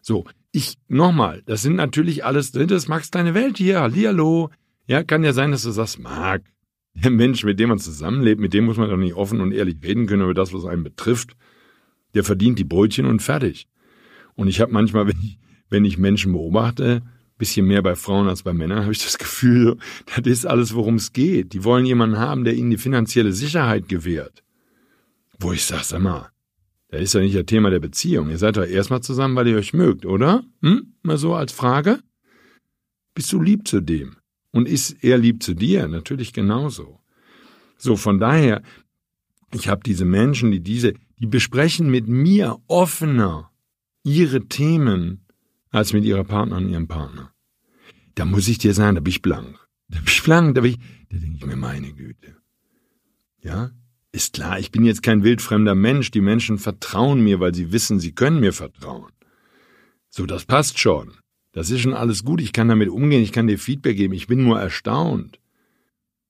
So, 0.00 0.24
ich, 0.52 0.76
nochmal, 0.88 1.42
das 1.44 1.62
sind 1.62 1.76
natürlich 1.76 2.24
alles, 2.24 2.52
das 2.52 2.88
magst 2.88 3.14
deine 3.14 3.34
Welt 3.34 3.58
hier, 3.58 3.80
hallihallo. 3.80 4.50
Ja, 4.86 5.02
kann 5.02 5.24
ja 5.24 5.32
sein, 5.32 5.50
dass 5.50 5.62
du 5.62 5.70
sagst, 5.70 5.98
mag, 5.98 6.42
der 6.94 7.10
Mensch, 7.10 7.44
mit 7.44 7.58
dem 7.58 7.70
man 7.70 7.78
zusammenlebt, 7.78 8.40
mit 8.40 8.54
dem 8.54 8.66
muss 8.66 8.76
man 8.76 8.90
doch 8.90 8.96
nicht 8.96 9.14
offen 9.14 9.40
und 9.40 9.52
ehrlich 9.52 9.76
reden 9.82 10.06
können 10.06 10.22
über 10.22 10.34
das, 10.34 10.52
was 10.52 10.64
einen 10.64 10.84
betrifft. 10.84 11.36
Der 12.14 12.24
verdient 12.24 12.58
die 12.58 12.64
Brötchen 12.64 13.06
und 13.06 13.22
fertig. 13.22 13.66
Und 14.34 14.48
ich 14.48 14.60
habe 14.60 14.72
manchmal, 14.72 15.06
wenn 15.06 15.18
ich, 15.22 15.38
wenn 15.70 15.84
ich 15.84 15.98
Menschen 15.98 16.32
beobachte, 16.32 17.02
bisschen 17.42 17.66
mehr 17.66 17.82
bei 17.82 17.96
Frauen 17.96 18.28
als 18.28 18.44
bei 18.44 18.52
Männern, 18.52 18.80
habe 18.82 18.92
ich 18.92 19.02
das 19.02 19.18
Gefühl, 19.18 19.76
das 20.06 20.26
ist 20.26 20.46
alles, 20.46 20.74
worum 20.76 20.94
es 20.94 21.12
geht. 21.12 21.54
Die 21.54 21.64
wollen 21.64 21.84
jemanden 21.84 22.18
haben, 22.18 22.44
der 22.44 22.54
ihnen 22.54 22.70
die 22.70 22.78
finanzielle 22.78 23.32
Sicherheit 23.32 23.88
gewährt. 23.88 24.44
Wo 25.40 25.50
ich 25.52 25.64
sag, 25.64 25.82
sag 25.82 26.00
mal, 26.00 26.30
da 26.90 26.98
ist 26.98 27.14
ja 27.14 27.20
nicht 27.20 27.34
das 27.34 27.46
Thema 27.46 27.70
der 27.70 27.80
Beziehung. 27.80 28.30
Ihr 28.30 28.38
seid 28.38 28.56
doch 28.56 28.64
erstmal 28.64 29.00
zusammen, 29.00 29.34
weil 29.34 29.48
ihr 29.48 29.56
euch 29.56 29.72
mögt, 29.72 30.06
oder? 30.06 30.44
Hm? 30.60 30.94
Mal 31.02 31.18
so 31.18 31.34
als 31.34 31.50
Frage? 31.50 31.98
Bist 33.12 33.32
du 33.32 33.40
lieb 33.40 33.66
zu 33.66 33.80
dem? 33.80 34.14
Und 34.52 34.68
ist 34.68 35.02
er 35.02 35.18
lieb 35.18 35.42
zu 35.42 35.54
dir? 35.54 35.88
Natürlich 35.88 36.32
genauso. 36.32 37.00
So, 37.76 37.96
von 37.96 38.20
daher, 38.20 38.62
ich 39.52 39.66
habe 39.66 39.82
diese 39.84 40.04
Menschen, 40.04 40.52
die 40.52 40.60
diese, 40.60 40.94
die 41.18 41.26
besprechen 41.26 41.90
mit 41.90 42.06
mir 42.06 42.58
offener 42.68 43.50
ihre 44.04 44.46
Themen 44.46 45.26
als 45.72 45.92
mit 45.92 46.04
ihrer 46.04 46.22
Partnerin 46.22 46.68
ihrem 46.68 46.86
Partner. 46.86 47.31
Da 48.14 48.24
muss 48.24 48.48
ich 48.48 48.58
dir 48.58 48.74
sagen, 48.74 48.94
da 48.94 49.00
bin 49.00 49.10
ich 49.10 49.22
blank. 49.22 49.58
Da 49.88 49.98
bin 49.98 50.08
ich 50.08 50.22
blank, 50.22 50.54
da 50.54 50.60
bin 50.60 50.72
ich, 50.72 50.78
da 51.10 51.18
denke 51.18 51.36
ich 51.36 51.46
mir, 51.46 51.56
meine 51.56 51.92
Güte. 51.92 52.36
Ja? 53.42 53.70
Ist 54.12 54.34
klar, 54.34 54.58
ich 54.58 54.70
bin 54.70 54.84
jetzt 54.84 55.02
kein 55.02 55.24
wildfremder 55.24 55.74
Mensch. 55.74 56.10
Die 56.10 56.20
Menschen 56.20 56.58
vertrauen 56.58 57.24
mir, 57.24 57.40
weil 57.40 57.54
sie 57.54 57.72
wissen, 57.72 57.98
sie 57.98 58.12
können 58.12 58.40
mir 58.40 58.52
vertrauen. 58.52 59.10
So, 60.10 60.26
das 60.26 60.44
passt 60.44 60.78
schon. 60.78 61.14
Das 61.52 61.70
ist 61.70 61.80
schon 61.80 61.94
alles 61.94 62.24
gut. 62.24 62.40
Ich 62.42 62.52
kann 62.52 62.68
damit 62.68 62.90
umgehen. 62.90 63.22
Ich 63.22 63.32
kann 63.32 63.46
dir 63.46 63.58
Feedback 63.58 63.96
geben. 63.96 64.12
Ich 64.12 64.26
bin 64.26 64.42
nur 64.42 64.60
erstaunt. 64.60 65.38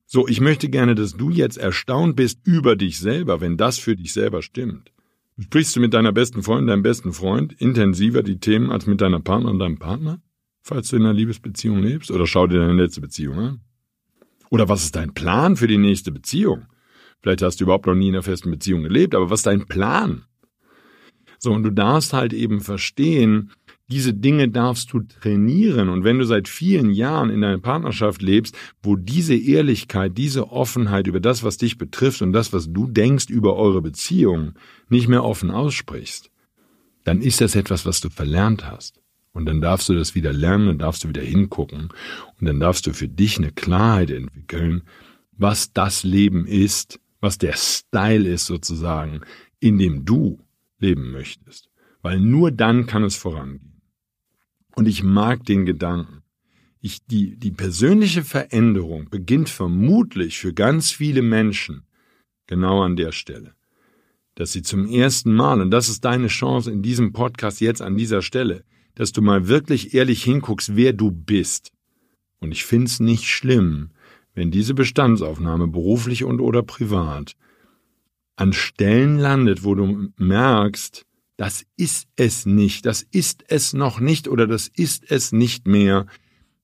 So, 0.07 0.29
ich 0.29 0.41
möchte 0.41 0.69
gerne, 0.69 0.95
dass 0.95 1.17
du 1.17 1.31
jetzt 1.31 1.57
erstaunt 1.57 2.17
bist 2.17 2.41
über 2.45 2.77
dich 2.77 2.99
selber, 2.99 3.41
wenn 3.41 3.57
das 3.57 3.79
für 3.79 3.97
dich 3.97 4.13
selber 4.13 4.43
stimmt. 4.43 4.93
Sprichst 5.39 5.75
du 5.75 5.81
mit 5.81 5.95
deiner 5.95 6.13
besten 6.13 6.43
Freundin, 6.43 6.69
deinem 6.69 6.83
besten 6.83 7.13
Freund 7.13 7.55
intensiver 7.55 8.23
die 8.23 8.39
Themen 8.39 8.71
als 8.71 8.87
mit 8.87 9.01
deiner 9.01 9.21
Partnerin 9.21 9.59
deinem 9.59 9.79
Partner? 9.79 10.21
Falls 10.63 10.89
du 10.89 10.97
in 10.97 11.03
einer 11.03 11.13
Liebesbeziehung 11.13 11.83
lebst? 11.83 12.11
Oder 12.11 12.27
schau 12.27 12.47
dir 12.47 12.61
deine 12.61 12.81
letzte 12.81 13.01
Beziehung 13.01 13.39
an? 13.39 13.61
Oder 14.51 14.69
was 14.69 14.85
ist 14.85 14.97
dein 14.97 15.13
Plan 15.13 15.57
für 15.57 15.67
die 15.67 15.79
nächste 15.79 16.13
Beziehung? 16.13 16.67
Vielleicht 17.21 17.43
hast 17.43 17.61
du 17.61 17.65
überhaupt 17.65 17.87
noch 17.87 17.95
nie 17.95 18.09
in 18.09 18.15
einer 18.15 18.23
festen 18.23 18.51
Beziehung 18.51 18.83
gelebt, 18.83 19.15
aber 19.15 19.31
was 19.31 19.41
ist 19.41 19.47
dein 19.47 19.67
Plan? 19.67 20.25
So, 21.39 21.53
und 21.53 21.65
du 21.65 21.71
darfst 21.71 22.13
halt 22.13 22.33
eben 22.33 22.61
verstehen, 22.61 23.51
diese 23.89 24.15
Dinge 24.15 24.49
darfst 24.49 24.93
du 24.93 25.01
trainieren. 25.01 25.89
Und 25.89 26.05
wenn 26.05 26.19
du 26.19 26.25
seit 26.25 26.47
vielen 26.47 26.93
Jahren 26.93 27.31
in 27.31 27.43
einer 27.43 27.59
Partnerschaft 27.59 28.23
lebst, 28.23 28.57
wo 28.83 28.95
diese 28.97 29.35
Ehrlichkeit, 29.35 30.17
diese 30.17 30.51
Offenheit 30.53 31.09
über 31.09 31.21
das, 31.21 31.43
was 31.43 31.57
dich 31.57 31.79
betrifft 31.79 32.23
und 32.23 32.33
das, 32.33 32.53
was 32.53 32.73
du 32.73 32.87
denkst 32.87 33.29
über 33.29 33.57
eure 33.57 33.83
Beziehung, 33.83 34.55
nicht 34.89 35.09
mehr 35.09 35.25
offen 35.25 35.51
aussprichst, 35.51 36.31
dann 37.05 37.21
ist 37.21 37.41
das 37.41 37.57
etwas, 37.57 37.85
was 37.85 38.01
du 38.01 38.09
verlernt 38.09 38.65
hast. 38.65 39.02
Und 39.33 39.47
dann 39.47 39.61
darfst 39.61 39.89
du 39.89 39.95
das 39.95 40.15
wieder 40.15 40.33
lernen, 40.33 40.67
dann 40.67 40.79
darfst 40.79 41.05
du 41.05 41.09
wieder 41.09 41.23
hingucken 41.23 41.89
und 42.39 42.47
dann 42.47 42.61
darfst 42.61 42.87
du 42.87 42.93
für 42.93 43.09
dich 43.09 43.39
eine 43.39 43.51
Klarheit 43.51 44.11
entwickeln, 44.11 44.83
was 45.33 45.73
das 45.73 46.05
Leben 46.05 46.47
ist, 46.47 47.01
was 47.21 47.39
der 47.39 47.55
Style 47.57 48.29
ist 48.29 48.47
sozusagen, 48.47 49.23
in 49.59 49.79
dem 49.79 50.05
du 50.05 50.39
leben 50.79 51.13
möchtest. 51.13 51.71
Weil 52.03 52.21
nur 52.21 52.51
dann 52.51 52.87
kann 52.87 53.05
es 53.05 53.17
vorangehen. 53.17 53.81
Und 54.75 54.89
ich 54.89 55.03
mag 55.03 55.45
den 55.45 55.65
Gedanken. 55.65 56.23
Ich, 56.81 57.07
die, 57.07 57.37
die 57.37 57.53
persönliche 57.53 58.25
Veränderung 58.25 59.09
beginnt 59.09 59.49
vermutlich 59.49 60.39
für 60.39 60.53
ganz 60.53 60.91
viele 60.91 61.23
Menschen 61.23 61.85
genau 62.47 62.83
an 62.83 62.97
der 62.97 63.13
Stelle. 63.13 63.55
Dass 64.35 64.53
sie 64.53 64.63
zum 64.63 64.87
ersten 64.87 65.33
Mal, 65.33 65.61
und 65.61 65.71
das 65.71 65.89
ist 65.89 66.05
deine 66.05 66.27
Chance 66.27 66.73
in 66.73 66.83
diesem 66.83 67.13
Podcast 67.13 67.61
jetzt 67.61 67.83
an 67.83 67.97
dieser 67.97 68.21
Stelle, 68.21 68.65
dass 68.95 69.13
du 69.13 69.23
mal 69.23 69.49
wirklich 69.49 69.95
ehrlich 69.95 70.23
hinguckst, 70.23 70.77
wer 70.77 70.93
du 70.93 71.11
bist. 71.11 71.73
Und 72.41 72.53
ich 72.53 72.65
find's 72.65 73.01
nicht 73.01 73.25
schlimm, 73.25 73.91
wenn 74.35 74.51
diese 74.51 74.75
Bestandsaufnahme 74.75 75.69
beruflich 75.69 76.25
und 76.25 76.41
oder 76.41 76.63
privat 76.63 77.37
an 78.37 78.53
Stellen 78.53 79.19
landet, 79.19 79.63
wo 79.63 79.75
du 79.75 80.09
merkst, 80.17 81.05
das 81.37 81.65
ist 81.77 82.09
es 82.17 82.47
nicht, 82.47 82.87
das 82.87 83.03
ist 83.11 83.45
es 83.49 83.73
noch 83.73 84.01
nicht 84.01 84.29
oder 84.29 84.47
das 84.47 84.69
ist 84.69 85.11
es 85.11 85.33
nicht 85.33 85.67
mehr, 85.67 86.07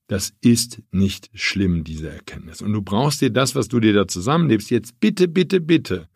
das 0.06 0.32
ist 0.40 0.82
nicht 0.90 1.30
schlimm, 1.34 1.84
diese 1.84 2.10
Erkenntnis. 2.10 2.62
Und 2.62 2.72
du 2.72 2.82
brauchst 2.82 3.20
dir 3.20 3.30
das, 3.30 3.54
was 3.54 3.68
du 3.68 3.80
dir 3.80 3.92
da 3.92 4.08
zusammenlebst, 4.08 4.70
jetzt 4.70 4.98
bitte, 5.00 5.28
bitte, 5.28 5.60
bitte 5.60 6.08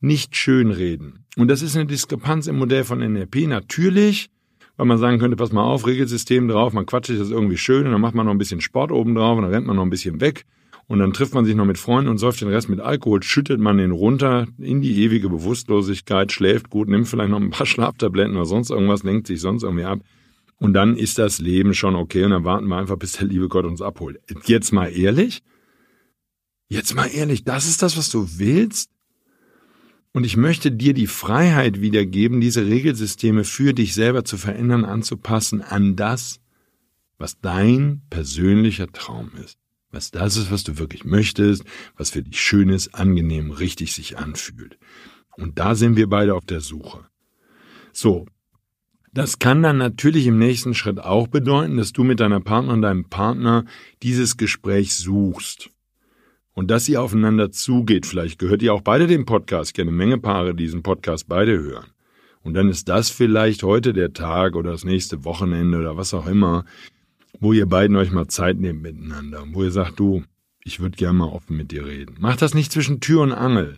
nicht 0.00 0.36
schönreden. 0.36 1.24
Und 1.36 1.48
das 1.48 1.62
ist 1.62 1.76
eine 1.76 1.86
Diskrepanz 1.86 2.46
im 2.46 2.58
Modell 2.58 2.84
von 2.84 2.98
NLP, 2.98 3.46
natürlich, 3.46 4.30
weil 4.78 4.86
man 4.86 4.96
sagen 4.96 5.18
könnte, 5.18 5.36
pass 5.36 5.52
mal 5.52 5.64
auf, 5.64 5.86
Regelsystem 5.86 6.48
drauf, 6.48 6.72
man 6.72 6.86
quatscht 6.86 7.08
sich 7.08 7.18
das 7.18 7.30
irgendwie 7.30 7.58
schön 7.58 7.84
und 7.84 7.92
dann 7.92 8.00
macht 8.00 8.14
man 8.14 8.24
noch 8.24 8.32
ein 8.32 8.38
bisschen 8.38 8.62
Sport 8.62 8.92
oben 8.92 9.14
drauf 9.14 9.36
und 9.36 9.42
dann 9.42 9.52
rennt 9.52 9.66
man 9.66 9.76
noch 9.76 9.82
ein 9.82 9.90
bisschen 9.90 10.20
weg 10.22 10.46
und 10.86 11.00
dann 11.00 11.12
trifft 11.12 11.34
man 11.34 11.44
sich 11.44 11.56
noch 11.56 11.66
mit 11.66 11.78
Freunden 11.78 12.08
und 12.08 12.18
säuft 12.18 12.40
den 12.40 12.48
Rest 12.48 12.68
mit 12.68 12.80
Alkohol, 12.80 13.22
schüttet 13.22 13.60
man 13.60 13.76
den 13.76 13.90
runter 13.90 14.46
in 14.56 14.80
die 14.80 15.02
ewige 15.02 15.28
Bewusstlosigkeit, 15.28 16.30
schläft 16.32 16.70
gut, 16.70 16.88
nimmt 16.88 17.08
vielleicht 17.08 17.30
noch 17.30 17.40
ein 17.40 17.50
paar 17.50 17.66
Schlaftabletten 17.66 18.36
oder 18.36 18.46
sonst 18.46 18.70
irgendwas, 18.70 19.02
lenkt 19.02 19.26
sich 19.26 19.40
sonst 19.40 19.64
irgendwie 19.64 19.84
ab. 19.84 19.98
Und 20.60 20.72
dann 20.72 20.96
ist 20.96 21.18
das 21.18 21.40
Leben 21.40 21.74
schon 21.74 21.94
okay 21.94 22.24
und 22.24 22.30
dann 22.30 22.44
warten 22.44 22.68
wir 22.68 22.76
einfach, 22.76 22.96
bis 22.96 23.12
der 23.12 23.26
liebe 23.26 23.48
Gott 23.48 23.64
uns 23.64 23.82
abholt. 23.82 24.20
Jetzt 24.44 24.72
mal 24.72 24.86
ehrlich? 24.86 25.42
Jetzt 26.68 26.94
mal 26.94 27.06
ehrlich, 27.06 27.44
das 27.44 27.68
ist 27.68 27.82
das, 27.82 27.96
was 27.96 28.10
du 28.10 28.26
willst? 28.38 28.90
Und 30.12 30.24
ich 30.24 30.36
möchte 30.36 30.72
dir 30.72 30.94
die 30.94 31.06
Freiheit 31.06 31.80
wiedergeben, 31.80 32.40
diese 32.40 32.66
Regelsysteme 32.66 33.44
für 33.44 33.72
dich 33.72 33.94
selber 33.94 34.24
zu 34.24 34.36
verändern, 34.36 34.84
anzupassen 34.84 35.62
an 35.62 35.96
das, 35.96 36.40
was 37.18 37.40
dein 37.40 38.02
persönlicher 38.10 38.88
Traum 38.88 39.30
ist 39.44 39.58
was 39.90 40.10
das 40.10 40.36
ist, 40.36 40.50
was 40.50 40.64
du 40.64 40.78
wirklich 40.78 41.04
möchtest, 41.04 41.64
was 41.96 42.10
für 42.10 42.22
dich 42.22 42.40
schön 42.40 42.68
ist, 42.68 42.94
angenehm, 42.94 43.50
richtig 43.50 43.92
sich 43.94 44.18
anfühlt. 44.18 44.78
Und 45.36 45.58
da 45.58 45.74
sind 45.74 45.96
wir 45.96 46.08
beide 46.08 46.34
auf 46.34 46.44
der 46.44 46.60
Suche. 46.60 47.06
So. 47.92 48.26
Das 49.12 49.38
kann 49.38 49.62
dann 49.62 49.78
natürlich 49.78 50.26
im 50.26 50.38
nächsten 50.38 50.74
Schritt 50.74 51.00
auch 51.00 51.28
bedeuten, 51.28 51.78
dass 51.78 51.92
du 51.92 52.04
mit 52.04 52.20
deiner 52.20 52.40
Partnerin, 52.40 52.82
deinem 52.82 53.08
Partner 53.08 53.64
dieses 54.02 54.36
Gespräch 54.36 54.94
suchst. 54.94 55.70
Und 56.58 56.72
dass 56.72 56.88
ihr 56.88 57.00
aufeinander 57.00 57.52
zugeht. 57.52 58.04
Vielleicht 58.04 58.40
gehört 58.40 58.62
ihr 58.62 58.74
auch 58.74 58.80
beide 58.80 59.06
den 59.06 59.26
Podcast. 59.26 59.70
Ich 59.70 59.74
kenne 59.74 59.92
Menge 59.92 60.18
Paare, 60.18 60.56
die 60.56 60.64
diesen 60.64 60.82
Podcast 60.82 61.28
beide 61.28 61.56
hören. 61.56 61.86
Und 62.42 62.54
dann 62.54 62.68
ist 62.68 62.88
das 62.88 63.10
vielleicht 63.10 63.62
heute 63.62 63.92
der 63.92 64.12
Tag 64.12 64.56
oder 64.56 64.72
das 64.72 64.82
nächste 64.84 65.24
Wochenende 65.24 65.78
oder 65.78 65.96
was 65.96 66.14
auch 66.14 66.26
immer, 66.26 66.64
wo 67.38 67.52
ihr 67.52 67.66
beiden 67.66 67.96
euch 67.96 68.10
mal 68.10 68.26
Zeit 68.26 68.58
nehmt 68.58 68.82
miteinander, 68.82 69.44
wo 69.52 69.62
ihr 69.62 69.70
sagt, 69.70 70.00
du, 70.00 70.24
ich 70.64 70.80
würde 70.80 70.96
gerne 70.96 71.18
mal 71.18 71.28
offen 71.28 71.56
mit 71.56 71.70
dir 71.70 71.86
reden. 71.86 72.16
Macht 72.18 72.42
das 72.42 72.54
nicht 72.54 72.72
zwischen 72.72 72.98
Tür 72.98 73.22
und 73.22 73.30
Angel. 73.30 73.76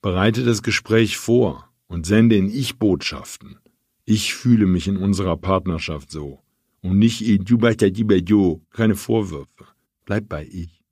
Bereite 0.00 0.44
das 0.44 0.62
Gespräch 0.62 1.16
vor 1.16 1.68
und 1.88 2.06
sende 2.06 2.36
in 2.36 2.48
Ich-Botschaften. 2.48 3.58
Ich 4.04 4.34
fühle 4.34 4.66
mich 4.66 4.86
in 4.86 4.98
unserer 4.98 5.36
Partnerschaft 5.36 6.12
so. 6.12 6.38
Und 6.80 6.96
nicht 7.00 7.24
du 7.50 7.58
bei 7.58 7.74
der 7.74 7.90
du, 7.90 8.62
keine 8.70 8.94
Vorwürfe. 8.94 9.66
Bleib 10.04 10.28
bei 10.28 10.44
ich. 10.44 10.83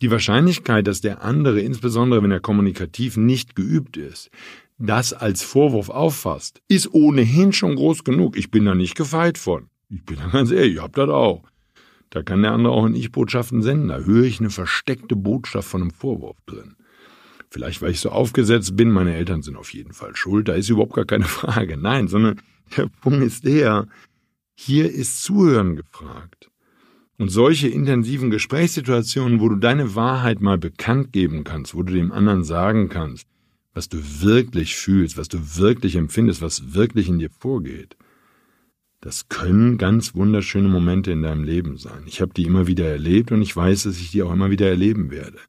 Die 0.00 0.10
Wahrscheinlichkeit, 0.10 0.86
dass 0.86 1.00
der 1.00 1.22
andere, 1.22 1.60
insbesondere 1.60 2.22
wenn 2.22 2.30
er 2.30 2.40
kommunikativ 2.40 3.16
nicht 3.16 3.54
geübt 3.54 3.96
ist, 3.96 4.30
das 4.78 5.12
als 5.12 5.42
Vorwurf 5.42 5.90
auffasst, 5.90 6.62
ist 6.68 6.94
ohnehin 6.94 7.52
schon 7.52 7.76
groß 7.76 8.04
genug. 8.04 8.36
Ich 8.36 8.50
bin 8.50 8.64
da 8.64 8.74
nicht 8.74 8.94
gefeit 8.94 9.36
von. 9.36 9.68
Ich 9.90 10.02
bin 10.04 10.16
da 10.16 10.28
ganz 10.28 10.50
ehrlich, 10.50 10.74
ich 10.74 10.82
hab 10.82 10.94
das 10.94 11.10
auch. 11.10 11.42
Da 12.08 12.22
kann 12.22 12.42
der 12.42 12.52
andere 12.52 12.72
auch 12.72 12.86
in 12.86 12.94
Ich-Botschaften 12.94 13.62
senden. 13.62 13.88
Da 13.88 13.98
höre 13.98 14.24
ich 14.24 14.40
eine 14.40 14.50
versteckte 14.50 15.16
Botschaft 15.16 15.68
von 15.68 15.82
einem 15.82 15.90
Vorwurf 15.90 16.38
drin. 16.46 16.76
Vielleicht, 17.50 17.82
weil 17.82 17.90
ich 17.90 18.00
so 18.00 18.10
aufgesetzt 18.10 18.76
bin, 18.76 18.90
meine 18.90 19.14
Eltern 19.14 19.42
sind 19.42 19.56
auf 19.56 19.74
jeden 19.74 19.92
Fall 19.92 20.14
schuld, 20.14 20.48
da 20.48 20.54
ist 20.54 20.70
überhaupt 20.70 20.94
gar 20.94 21.04
keine 21.04 21.24
Frage. 21.26 21.76
Nein, 21.76 22.08
sondern 22.08 22.40
der 22.76 22.86
Punkt 22.86 23.22
ist 23.22 23.44
der, 23.44 23.86
hier 24.54 24.90
ist 24.90 25.22
Zuhören 25.22 25.76
gefragt. 25.76 26.49
Und 27.20 27.28
solche 27.28 27.68
intensiven 27.68 28.30
Gesprächssituationen, 28.30 29.40
wo 29.40 29.50
du 29.50 29.56
deine 29.56 29.94
Wahrheit 29.94 30.40
mal 30.40 30.56
bekannt 30.56 31.12
geben 31.12 31.44
kannst, 31.44 31.74
wo 31.74 31.82
du 31.82 31.92
dem 31.92 32.12
anderen 32.12 32.44
sagen 32.44 32.88
kannst, 32.88 33.26
was 33.74 33.90
du 33.90 33.98
wirklich 34.22 34.74
fühlst, 34.74 35.18
was 35.18 35.28
du 35.28 35.58
wirklich 35.58 35.96
empfindest, 35.96 36.40
was 36.40 36.72
wirklich 36.72 37.10
in 37.10 37.18
dir 37.18 37.28
vorgeht, 37.28 37.94
das 39.02 39.28
können 39.28 39.76
ganz 39.76 40.14
wunderschöne 40.14 40.68
Momente 40.68 41.12
in 41.12 41.20
deinem 41.20 41.44
Leben 41.44 41.76
sein. 41.76 42.04
Ich 42.06 42.22
habe 42.22 42.32
die 42.32 42.44
immer 42.44 42.66
wieder 42.66 42.86
erlebt 42.86 43.32
und 43.32 43.42
ich 43.42 43.54
weiß, 43.54 43.82
dass 43.82 44.00
ich 44.00 44.12
die 44.12 44.22
auch 44.22 44.32
immer 44.32 44.50
wieder 44.50 44.70
erleben 44.70 45.10
werde. 45.10 45.40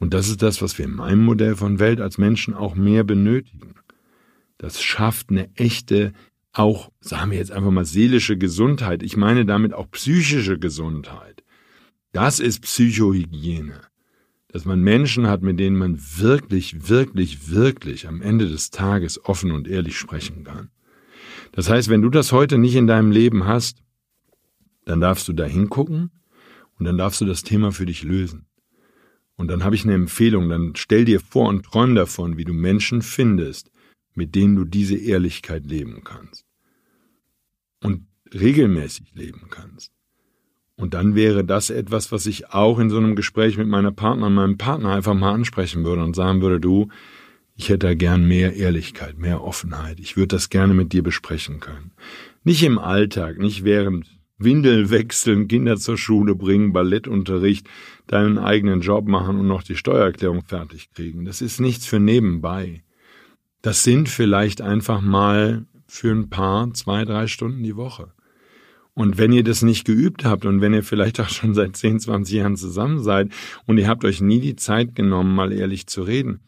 Und 0.00 0.14
das 0.14 0.30
ist 0.30 0.40
das, 0.40 0.62
was 0.62 0.78
wir 0.78 0.86
in 0.86 0.94
meinem 0.94 1.22
Modell 1.22 1.54
von 1.54 1.80
Welt 1.80 2.00
als 2.00 2.16
Menschen 2.16 2.54
auch 2.54 2.76
mehr 2.76 3.04
benötigen. 3.04 3.74
Das 4.56 4.82
schafft 4.82 5.28
eine 5.28 5.54
echte, 5.54 6.14
auch, 6.52 6.90
sagen 7.00 7.30
wir 7.30 7.38
jetzt 7.38 7.52
einfach 7.52 7.70
mal, 7.70 7.84
seelische 7.84 8.36
Gesundheit. 8.36 9.02
Ich 9.02 9.16
meine 9.16 9.46
damit 9.46 9.72
auch 9.72 9.90
psychische 9.90 10.58
Gesundheit. 10.58 11.42
Das 12.12 12.40
ist 12.40 12.60
Psychohygiene. 12.60 13.80
Dass 14.48 14.66
man 14.66 14.82
Menschen 14.82 15.28
hat, 15.28 15.42
mit 15.42 15.58
denen 15.58 15.76
man 15.76 15.98
wirklich, 15.98 16.88
wirklich, 16.88 17.50
wirklich 17.50 18.06
am 18.06 18.20
Ende 18.20 18.48
des 18.48 18.70
Tages 18.70 19.24
offen 19.24 19.50
und 19.50 19.66
ehrlich 19.66 19.96
sprechen 19.96 20.44
kann. 20.44 20.68
Das 21.52 21.70
heißt, 21.70 21.88
wenn 21.88 22.02
du 22.02 22.10
das 22.10 22.32
heute 22.32 22.58
nicht 22.58 22.76
in 22.76 22.86
deinem 22.86 23.10
Leben 23.10 23.46
hast, 23.46 23.82
dann 24.84 25.00
darfst 25.00 25.26
du 25.28 25.32
da 25.32 25.44
hingucken 25.44 26.10
und 26.78 26.84
dann 26.84 26.98
darfst 26.98 27.20
du 27.22 27.24
das 27.24 27.42
Thema 27.44 27.72
für 27.72 27.86
dich 27.86 28.02
lösen. 28.02 28.46
Und 29.36 29.48
dann 29.48 29.64
habe 29.64 29.74
ich 29.74 29.84
eine 29.84 29.94
Empfehlung, 29.94 30.50
dann 30.50 30.74
stell 30.76 31.06
dir 31.06 31.20
vor 31.20 31.48
und 31.48 31.64
träum 31.64 31.94
davon, 31.94 32.36
wie 32.36 32.44
du 32.44 32.52
Menschen 32.52 33.00
findest, 33.00 33.71
mit 34.14 34.34
denen 34.34 34.56
du 34.56 34.64
diese 34.64 34.96
Ehrlichkeit 34.96 35.66
leben 35.66 36.02
kannst. 36.04 36.44
Und 37.80 38.06
regelmäßig 38.32 39.14
leben 39.14 39.48
kannst. 39.50 39.92
Und 40.76 40.94
dann 40.94 41.14
wäre 41.14 41.44
das 41.44 41.70
etwas, 41.70 42.12
was 42.12 42.26
ich 42.26 42.50
auch 42.50 42.78
in 42.78 42.90
so 42.90 42.96
einem 42.96 43.14
Gespräch 43.14 43.56
mit 43.58 43.68
meiner 43.68 43.92
Partner, 43.92 44.30
meinem 44.30 44.58
Partner 44.58 44.94
einfach 44.94 45.14
mal 45.14 45.32
ansprechen 45.32 45.84
würde 45.84 46.02
und 46.02 46.16
sagen 46.16 46.40
würde, 46.40 46.60
du, 46.60 46.88
ich 47.54 47.68
hätte 47.68 47.86
da 47.86 47.94
gern 47.94 48.26
mehr 48.26 48.56
Ehrlichkeit, 48.56 49.18
mehr 49.18 49.44
Offenheit. 49.44 50.00
Ich 50.00 50.16
würde 50.16 50.28
das 50.28 50.48
gerne 50.48 50.74
mit 50.74 50.92
dir 50.92 51.02
besprechen 51.02 51.60
können. 51.60 51.92
Nicht 52.42 52.62
im 52.62 52.78
Alltag, 52.78 53.38
nicht 53.38 53.64
während 53.64 54.06
Windel 54.38 54.90
wechseln, 54.90 55.46
Kinder 55.46 55.76
zur 55.76 55.98
Schule 55.98 56.34
bringen, 56.34 56.72
Ballettunterricht, 56.72 57.68
deinen 58.06 58.38
eigenen 58.38 58.80
Job 58.80 59.06
machen 59.06 59.38
und 59.38 59.46
noch 59.46 59.62
die 59.62 59.76
Steuererklärung 59.76 60.42
fertig 60.42 60.90
kriegen. 60.92 61.24
Das 61.24 61.42
ist 61.42 61.60
nichts 61.60 61.86
für 61.86 62.00
nebenbei. 62.00 62.82
Das 63.62 63.84
sind 63.84 64.08
vielleicht 64.08 64.60
einfach 64.60 65.00
mal 65.00 65.64
für 65.86 66.10
ein 66.12 66.28
paar 66.28 66.72
zwei, 66.74 67.04
drei 67.04 67.26
Stunden 67.28 67.62
die 67.62 67.76
Woche. 67.76 68.12
Und 68.94 69.16
wenn 69.16 69.32
ihr 69.32 69.44
das 69.44 69.62
nicht 69.62 69.86
geübt 69.86 70.24
habt 70.24 70.44
und 70.44 70.60
wenn 70.60 70.74
ihr 70.74 70.82
vielleicht 70.82 71.20
auch 71.20 71.28
schon 71.28 71.54
seit 71.54 71.76
10, 71.76 72.00
20 72.00 72.34
Jahren 72.34 72.56
zusammen 72.56 73.02
seid 73.02 73.30
und 73.66 73.78
ihr 73.78 73.88
habt 73.88 74.04
euch 74.04 74.20
nie 74.20 74.40
die 74.40 74.56
Zeit 74.56 74.94
genommen, 74.94 75.34
mal 75.34 75.52
ehrlich 75.52 75.86
zu 75.86 76.02
reden, 76.02 76.40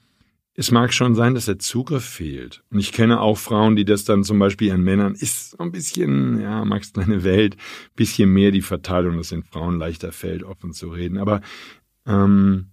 es 0.57 0.71
mag 0.71 0.93
schon 0.93 1.15
sein, 1.15 1.35
dass 1.35 1.47
der 1.47 1.59
Zugriff 1.59 2.05
fehlt. 2.05 2.63
Und 2.71 2.79
ich 2.79 2.93
kenne 2.93 3.21
auch 3.21 3.39
Frauen, 3.39 3.75
die 3.75 3.85
das 3.85 4.05
dann 4.05 4.23
zum 4.23 4.39
Beispiel 4.39 4.71
an 4.73 4.83
Männern 4.83 5.15
ist 5.15 5.51
so 5.51 5.59
ein 5.59 5.73
bisschen, 5.73 6.41
ja, 6.41 6.65
magst 6.65 6.97
deine 6.97 7.25
Welt, 7.25 7.57
bisschen 7.97 8.31
mehr 8.33 8.51
die 8.51 8.63
Verteilung, 8.63 9.17
dass 9.17 9.31
den 9.31 9.43
Frauen 9.43 9.79
leichter 9.79 10.13
fällt, 10.13 10.45
offen 10.45 10.73
zu 10.73 10.91
reden. 10.91 11.19
Aber 11.19 11.41
ähm, 12.07 12.69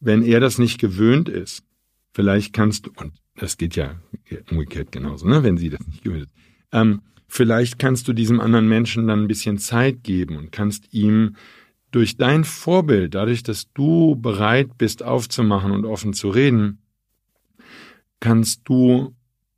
wenn 0.00 0.24
er 0.24 0.40
das 0.40 0.58
nicht 0.58 0.80
gewöhnt 0.80 1.28
ist, 1.28 1.64
vielleicht 2.12 2.52
kannst 2.52 2.86
du, 2.86 2.90
und 2.96 3.14
das 3.36 3.56
geht 3.56 3.76
ja 3.76 4.00
umgekehrt 4.50 4.92
genauso, 4.92 5.26
ne, 5.26 5.42
wenn 5.42 5.56
sie 5.56 5.70
das 5.70 5.86
nicht 5.86 6.04
gewöhnt 6.04 6.24
ist, 6.24 6.34
ähm, 6.72 7.02
vielleicht 7.26 7.78
kannst 7.78 8.08
du 8.08 8.12
diesem 8.12 8.40
anderen 8.40 8.68
Menschen 8.68 9.06
dann 9.06 9.22
ein 9.22 9.28
bisschen 9.28 9.58
Zeit 9.58 10.02
geben 10.02 10.36
und 10.36 10.52
kannst 10.52 10.92
ihm 10.92 11.36
durch 11.90 12.16
dein 12.16 12.44
Vorbild, 12.44 13.14
dadurch, 13.14 13.42
dass 13.42 13.70
du 13.72 14.16
bereit 14.16 14.78
bist 14.78 15.02
aufzumachen 15.02 15.72
und 15.72 15.84
offen 15.84 16.14
zu 16.14 16.30
reden, 16.30 16.78
kannst 18.20 18.62
du 18.64 19.14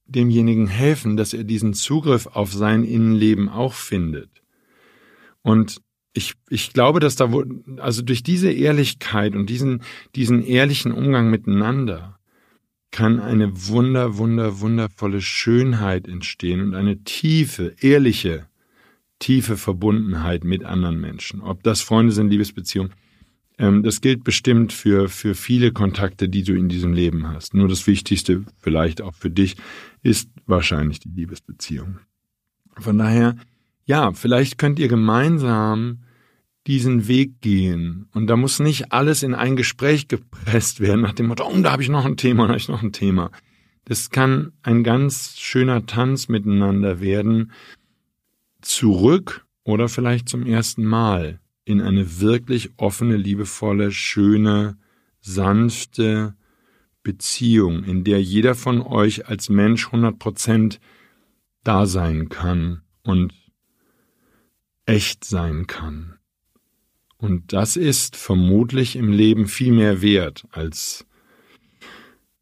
demjenigen 0.07 0.67
helfen, 0.67 1.17
dass 1.17 1.33
er 1.33 1.45
diesen 1.45 1.75
Zugriff 1.75 2.27
auf 2.27 2.53
sein 2.53 2.85
Innenleben 2.85 3.49
auch 3.49 3.73
findet. 3.73 4.43
Und 5.43 5.81
ich, 6.12 6.35
ich 6.49 6.73
glaube, 6.73 7.01
dass 7.01 7.17
da, 7.17 7.31
also 7.79 8.03
durch 8.03 8.23
diese 8.23 8.51
Ehrlichkeit 8.51 9.35
und 9.35 9.51
diesen, 9.51 9.83
diesen 10.14 10.45
ehrlichen 10.45 10.93
Umgang 10.93 11.31
miteinander 11.31 12.13
kann 12.95 13.19
eine 13.19 13.67
wunder, 13.67 14.19
wunder, 14.19 14.61
wundervolle 14.61 15.21
Schönheit 15.21 16.07
entstehen 16.07 16.61
und 16.61 16.75
eine 16.77 17.03
tiefe, 17.03 17.75
ehrliche, 17.81 18.47
tiefe 19.19 19.57
Verbundenheit 19.57 20.45
mit 20.45 20.63
anderen 20.63 21.01
Menschen. 21.01 21.41
Ob 21.41 21.65
das 21.65 21.81
Freunde 21.81 22.13
sind, 22.13 22.31
Liebesbeziehungen, 22.31 22.93
ähm, 23.59 23.83
das 23.83 24.01
gilt 24.01 24.23
bestimmt 24.23 24.73
für, 24.73 25.09
für 25.09 25.35
viele 25.35 25.73
Kontakte, 25.73 26.29
die 26.29 26.45
du 26.45 26.55
in 26.55 26.69
diesem 26.69 26.93
Leben 26.93 27.27
hast. 27.27 27.53
Nur 27.53 27.67
das 27.67 27.85
Wichtigste, 27.89 28.45
vielleicht 28.59 29.03
auch 29.03 29.15
für 29.15 29.31
dich, 29.31 29.57
ist 30.05 30.31
wahrscheinlich 30.47 31.01
die 31.01 31.11
Liebesbeziehung. 31.11 31.99
Von 32.79 32.99
daher, 32.99 33.35
ja, 33.87 34.13
vielleicht 34.13 34.57
könnt 34.57 34.79
ihr 34.79 34.87
gemeinsam 34.87 36.04
diesen 36.66 37.09
Weg 37.09 37.40
gehen. 37.40 38.09
Und 38.12 38.27
da 38.27 38.37
muss 38.37 38.59
nicht 38.59 38.92
alles 38.92 39.22
in 39.22 39.35
ein 39.35 39.57
Gespräch 39.57 40.09
gepresst 40.09 40.81
werden, 40.81 41.03
nach 41.03 41.12
dem 41.12 41.27
Motto, 41.27 41.44
oh, 41.46 41.61
da 41.61 41.72
habe 41.72 41.83
ich 41.83 41.88
noch 41.88 42.05
ein 42.05 42.16
Thema, 42.16 42.44
da 42.44 42.48
habe 42.50 42.59
ich 42.59 42.68
noch 42.68 42.83
ein 42.83 42.92
Thema. 42.92 43.31
Das 43.85 44.11
kann 44.11 44.53
ein 44.62 44.83
ganz 44.83 45.38
schöner 45.38 45.85
Tanz 45.85 46.29
miteinander 46.29 47.00
werden, 47.00 47.53
zurück 48.62 49.46
oder 49.62 49.88
vielleicht 49.88 50.29
zum 50.29 50.46
ersten 50.46 50.85
Mal 50.85 51.40
in 51.66 51.81
eine 51.81 52.20
wirklich 52.20 52.70
offene, 52.79 53.16
liebevolle, 53.16 53.90
schöne, 53.92 54.77
sanfte 55.20 56.35
Beziehung, 57.03 57.85
in 57.85 58.05
der 58.05 58.22
jeder 58.22 58.55
von 58.55 58.81
euch 58.81 59.29
als 59.29 59.48
Mensch 59.48 59.87
100 59.87 60.18
Prozent 60.18 60.81
da 61.62 61.87
sein 61.87 62.29
kann 62.29 62.83
und 63.03 63.33
echt 64.87 65.24
sein 65.24 65.66
kann. 65.66 66.13
Und 67.25 67.55
das 67.55 67.77
ist 67.77 68.17
vermutlich 68.17 68.97
im 68.97 69.11
Leben 69.11 69.49
viel 69.49 69.73
mehr 69.73 70.03
wert 70.03 70.47
als, 70.51 71.07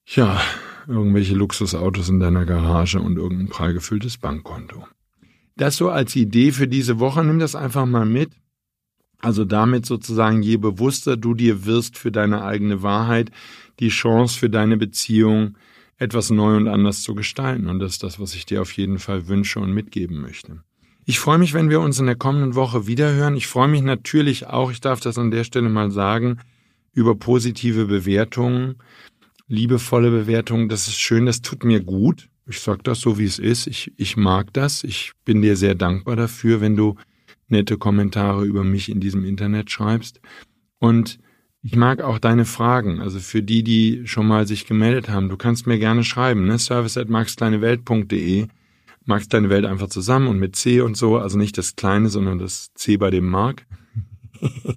ja, 0.06 0.40
irgendwelche 0.88 1.36
Luxusautos 1.36 2.08
in 2.08 2.18
deiner 2.18 2.44
Garage 2.46 3.00
und 3.00 3.16
irgendein 3.16 3.48
prall 3.48 3.74
gefülltes 3.74 4.18
Bankkonto. 4.18 4.84
Das 5.54 5.76
so 5.76 5.88
als 5.88 6.16
Idee 6.16 6.50
für 6.50 6.66
diese 6.66 6.98
Woche. 6.98 7.22
Nimm 7.22 7.38
das 7.38 7.54
einfach 7.54 7.86
mal 7.86 8.04
mit. 8.04 8.32
Also 9.20 9.44
damit 9.44 9.86
sozusagen, 9.86 10.42
je 10.42 10.56
bewusster 10.56 11.16
du 11.16 11.34
dir 11.34 11.64
wirst 11.64 11.96
für 11.96 12.10
deine 12.10 12.42
eigene 12.42 12.82
Wahrheit, 12.82 13.30
die 13.78 13.90
Chance 13.90 14.36
für 14.36 14.50
deine 14.50 14.76
Beziehung 14.76 15.56
etwas 15.96 16.30
neu 16.30 16.56
und 16.56 16.66
anders 16.66 17.04
zu 17.04 17.14
gestalten. 17.14 17.68
Und 17.68 17.78
das 17.78 17.92
ist 17.92 18.02
das, 18.02 18.18
was 18.18 18.34
ich 18.34 18.46
dir 18.46 18.60
auf 18.60 18.72
jeden 18.72 18.98
Fall 18.98 19.28
wünsche 19.28 19.60
und 19.60 19.72
mitgeben 19.72 20.20
möchte. 20.20 20.64
Ich 21.04 21.18
freue 21.18 21.38
mich, 21.38 21.52
wenn 21.52 21.68
wir 21.68 21.80
uns 21.80 21.98
in 21.98 22.06
der 22.06 22.16
kommenden 22.16 22.54
Woche 22.54 22.86
wiederhören. 22.86 23.36
Ich 23.36 23.48
freue 23.48 23.68
mich 23.68 23.82
natürlich 23.82 24.46
auch, 24.46 24.70
ich 24.70 24.80
darf 24.80 25.00
das 25.00 25.18
an 25.18 25.32
der 25.32 25.44
Stelle 25.44 25.68
mal 25.68 25.90
sagen, 25.90 26.38
über 26.92 27.16
positive 27.16 27.86
Bewertungen, 27.86 28.76
liebevolle 29.48 30.10
Bewertungen. 30.10 30.68
Das 30.68 30.86
ist 30.86 30.98
schön, 30.98 31.26
das 31.26 31.42
tut 31.42 31.64
mir 31.64 31.80
gut. 31.80 32.28
Ich 32.46 32.60
sage 32.60 32.82
das 32.84 33.00
so, 33.00 33.18
wie 33.18 33.24
es 33.24 33.38
ist. 33.38 33.66
Ich, 33.66 33.92
ich 33.96 34.16
mag 34.16 34.52
das. 34.52 34.84
Ich 34.84 35.12
bin 35.24 35.42
dir 35.42 35.56
sehr 35.56 35.74
dankbar 35.74 36.16
dafür, 36.16 36.60
wenn 36.60 36.76
du 36.76 36.96
nette 37.48 37.78
Kommentare 37.78 38.44
über 38.44 38.62
mich 38.62 38.88
in 38.88 39.00
diesem 39.00 39.24
Internet 39.24 39.70
schreibst. 39.70 40.20
Und 40.78 41.18
ich 41.62 41.76
mag 41.76 42.00
auch 42.00 42.18
deine 42.18 42.44
Fragen. 42.44 43.00
Also 43.00 43.18
für 43.18 43.42
die, 43.42 43.62
die 43.62 44.02
schon 44.06 44.26
mal 44.26 44.46
sich 44.46 44.66
gemeldet 44.66 45.08
haben, 45.08 45.28
du 45.28 45.36
kannst 45.36 45.66
mir 45.66 45.78
gerne 45.78 46.04
schreiben, 46.04 46.46
ne? 46.46 46.58
Service 46.58 46.96
at 46.96 47.08
maxkleinewelt.de. 47.08 48.48
Max 49.04 49.28
deine 49.28 49.50
Welt 49.50 49.64
einfach 49.64 49.88
zusammen 49.88 50.28
und 50.28 50.38
mit 50.38 50.56
C 50.56 50.80
und 50.80 50.96
so, 50.96 51.16
also 51.16 51.38
nicht 51.38 51.58
das 51.58 51.76
Kleine, 51.76 52.08
sondern 52.08 52.38
das 52.38 52.72
C 52.74 52.96
bei 52.96 53.10
dem 53.10 53.28
Mark. 53.28 53.66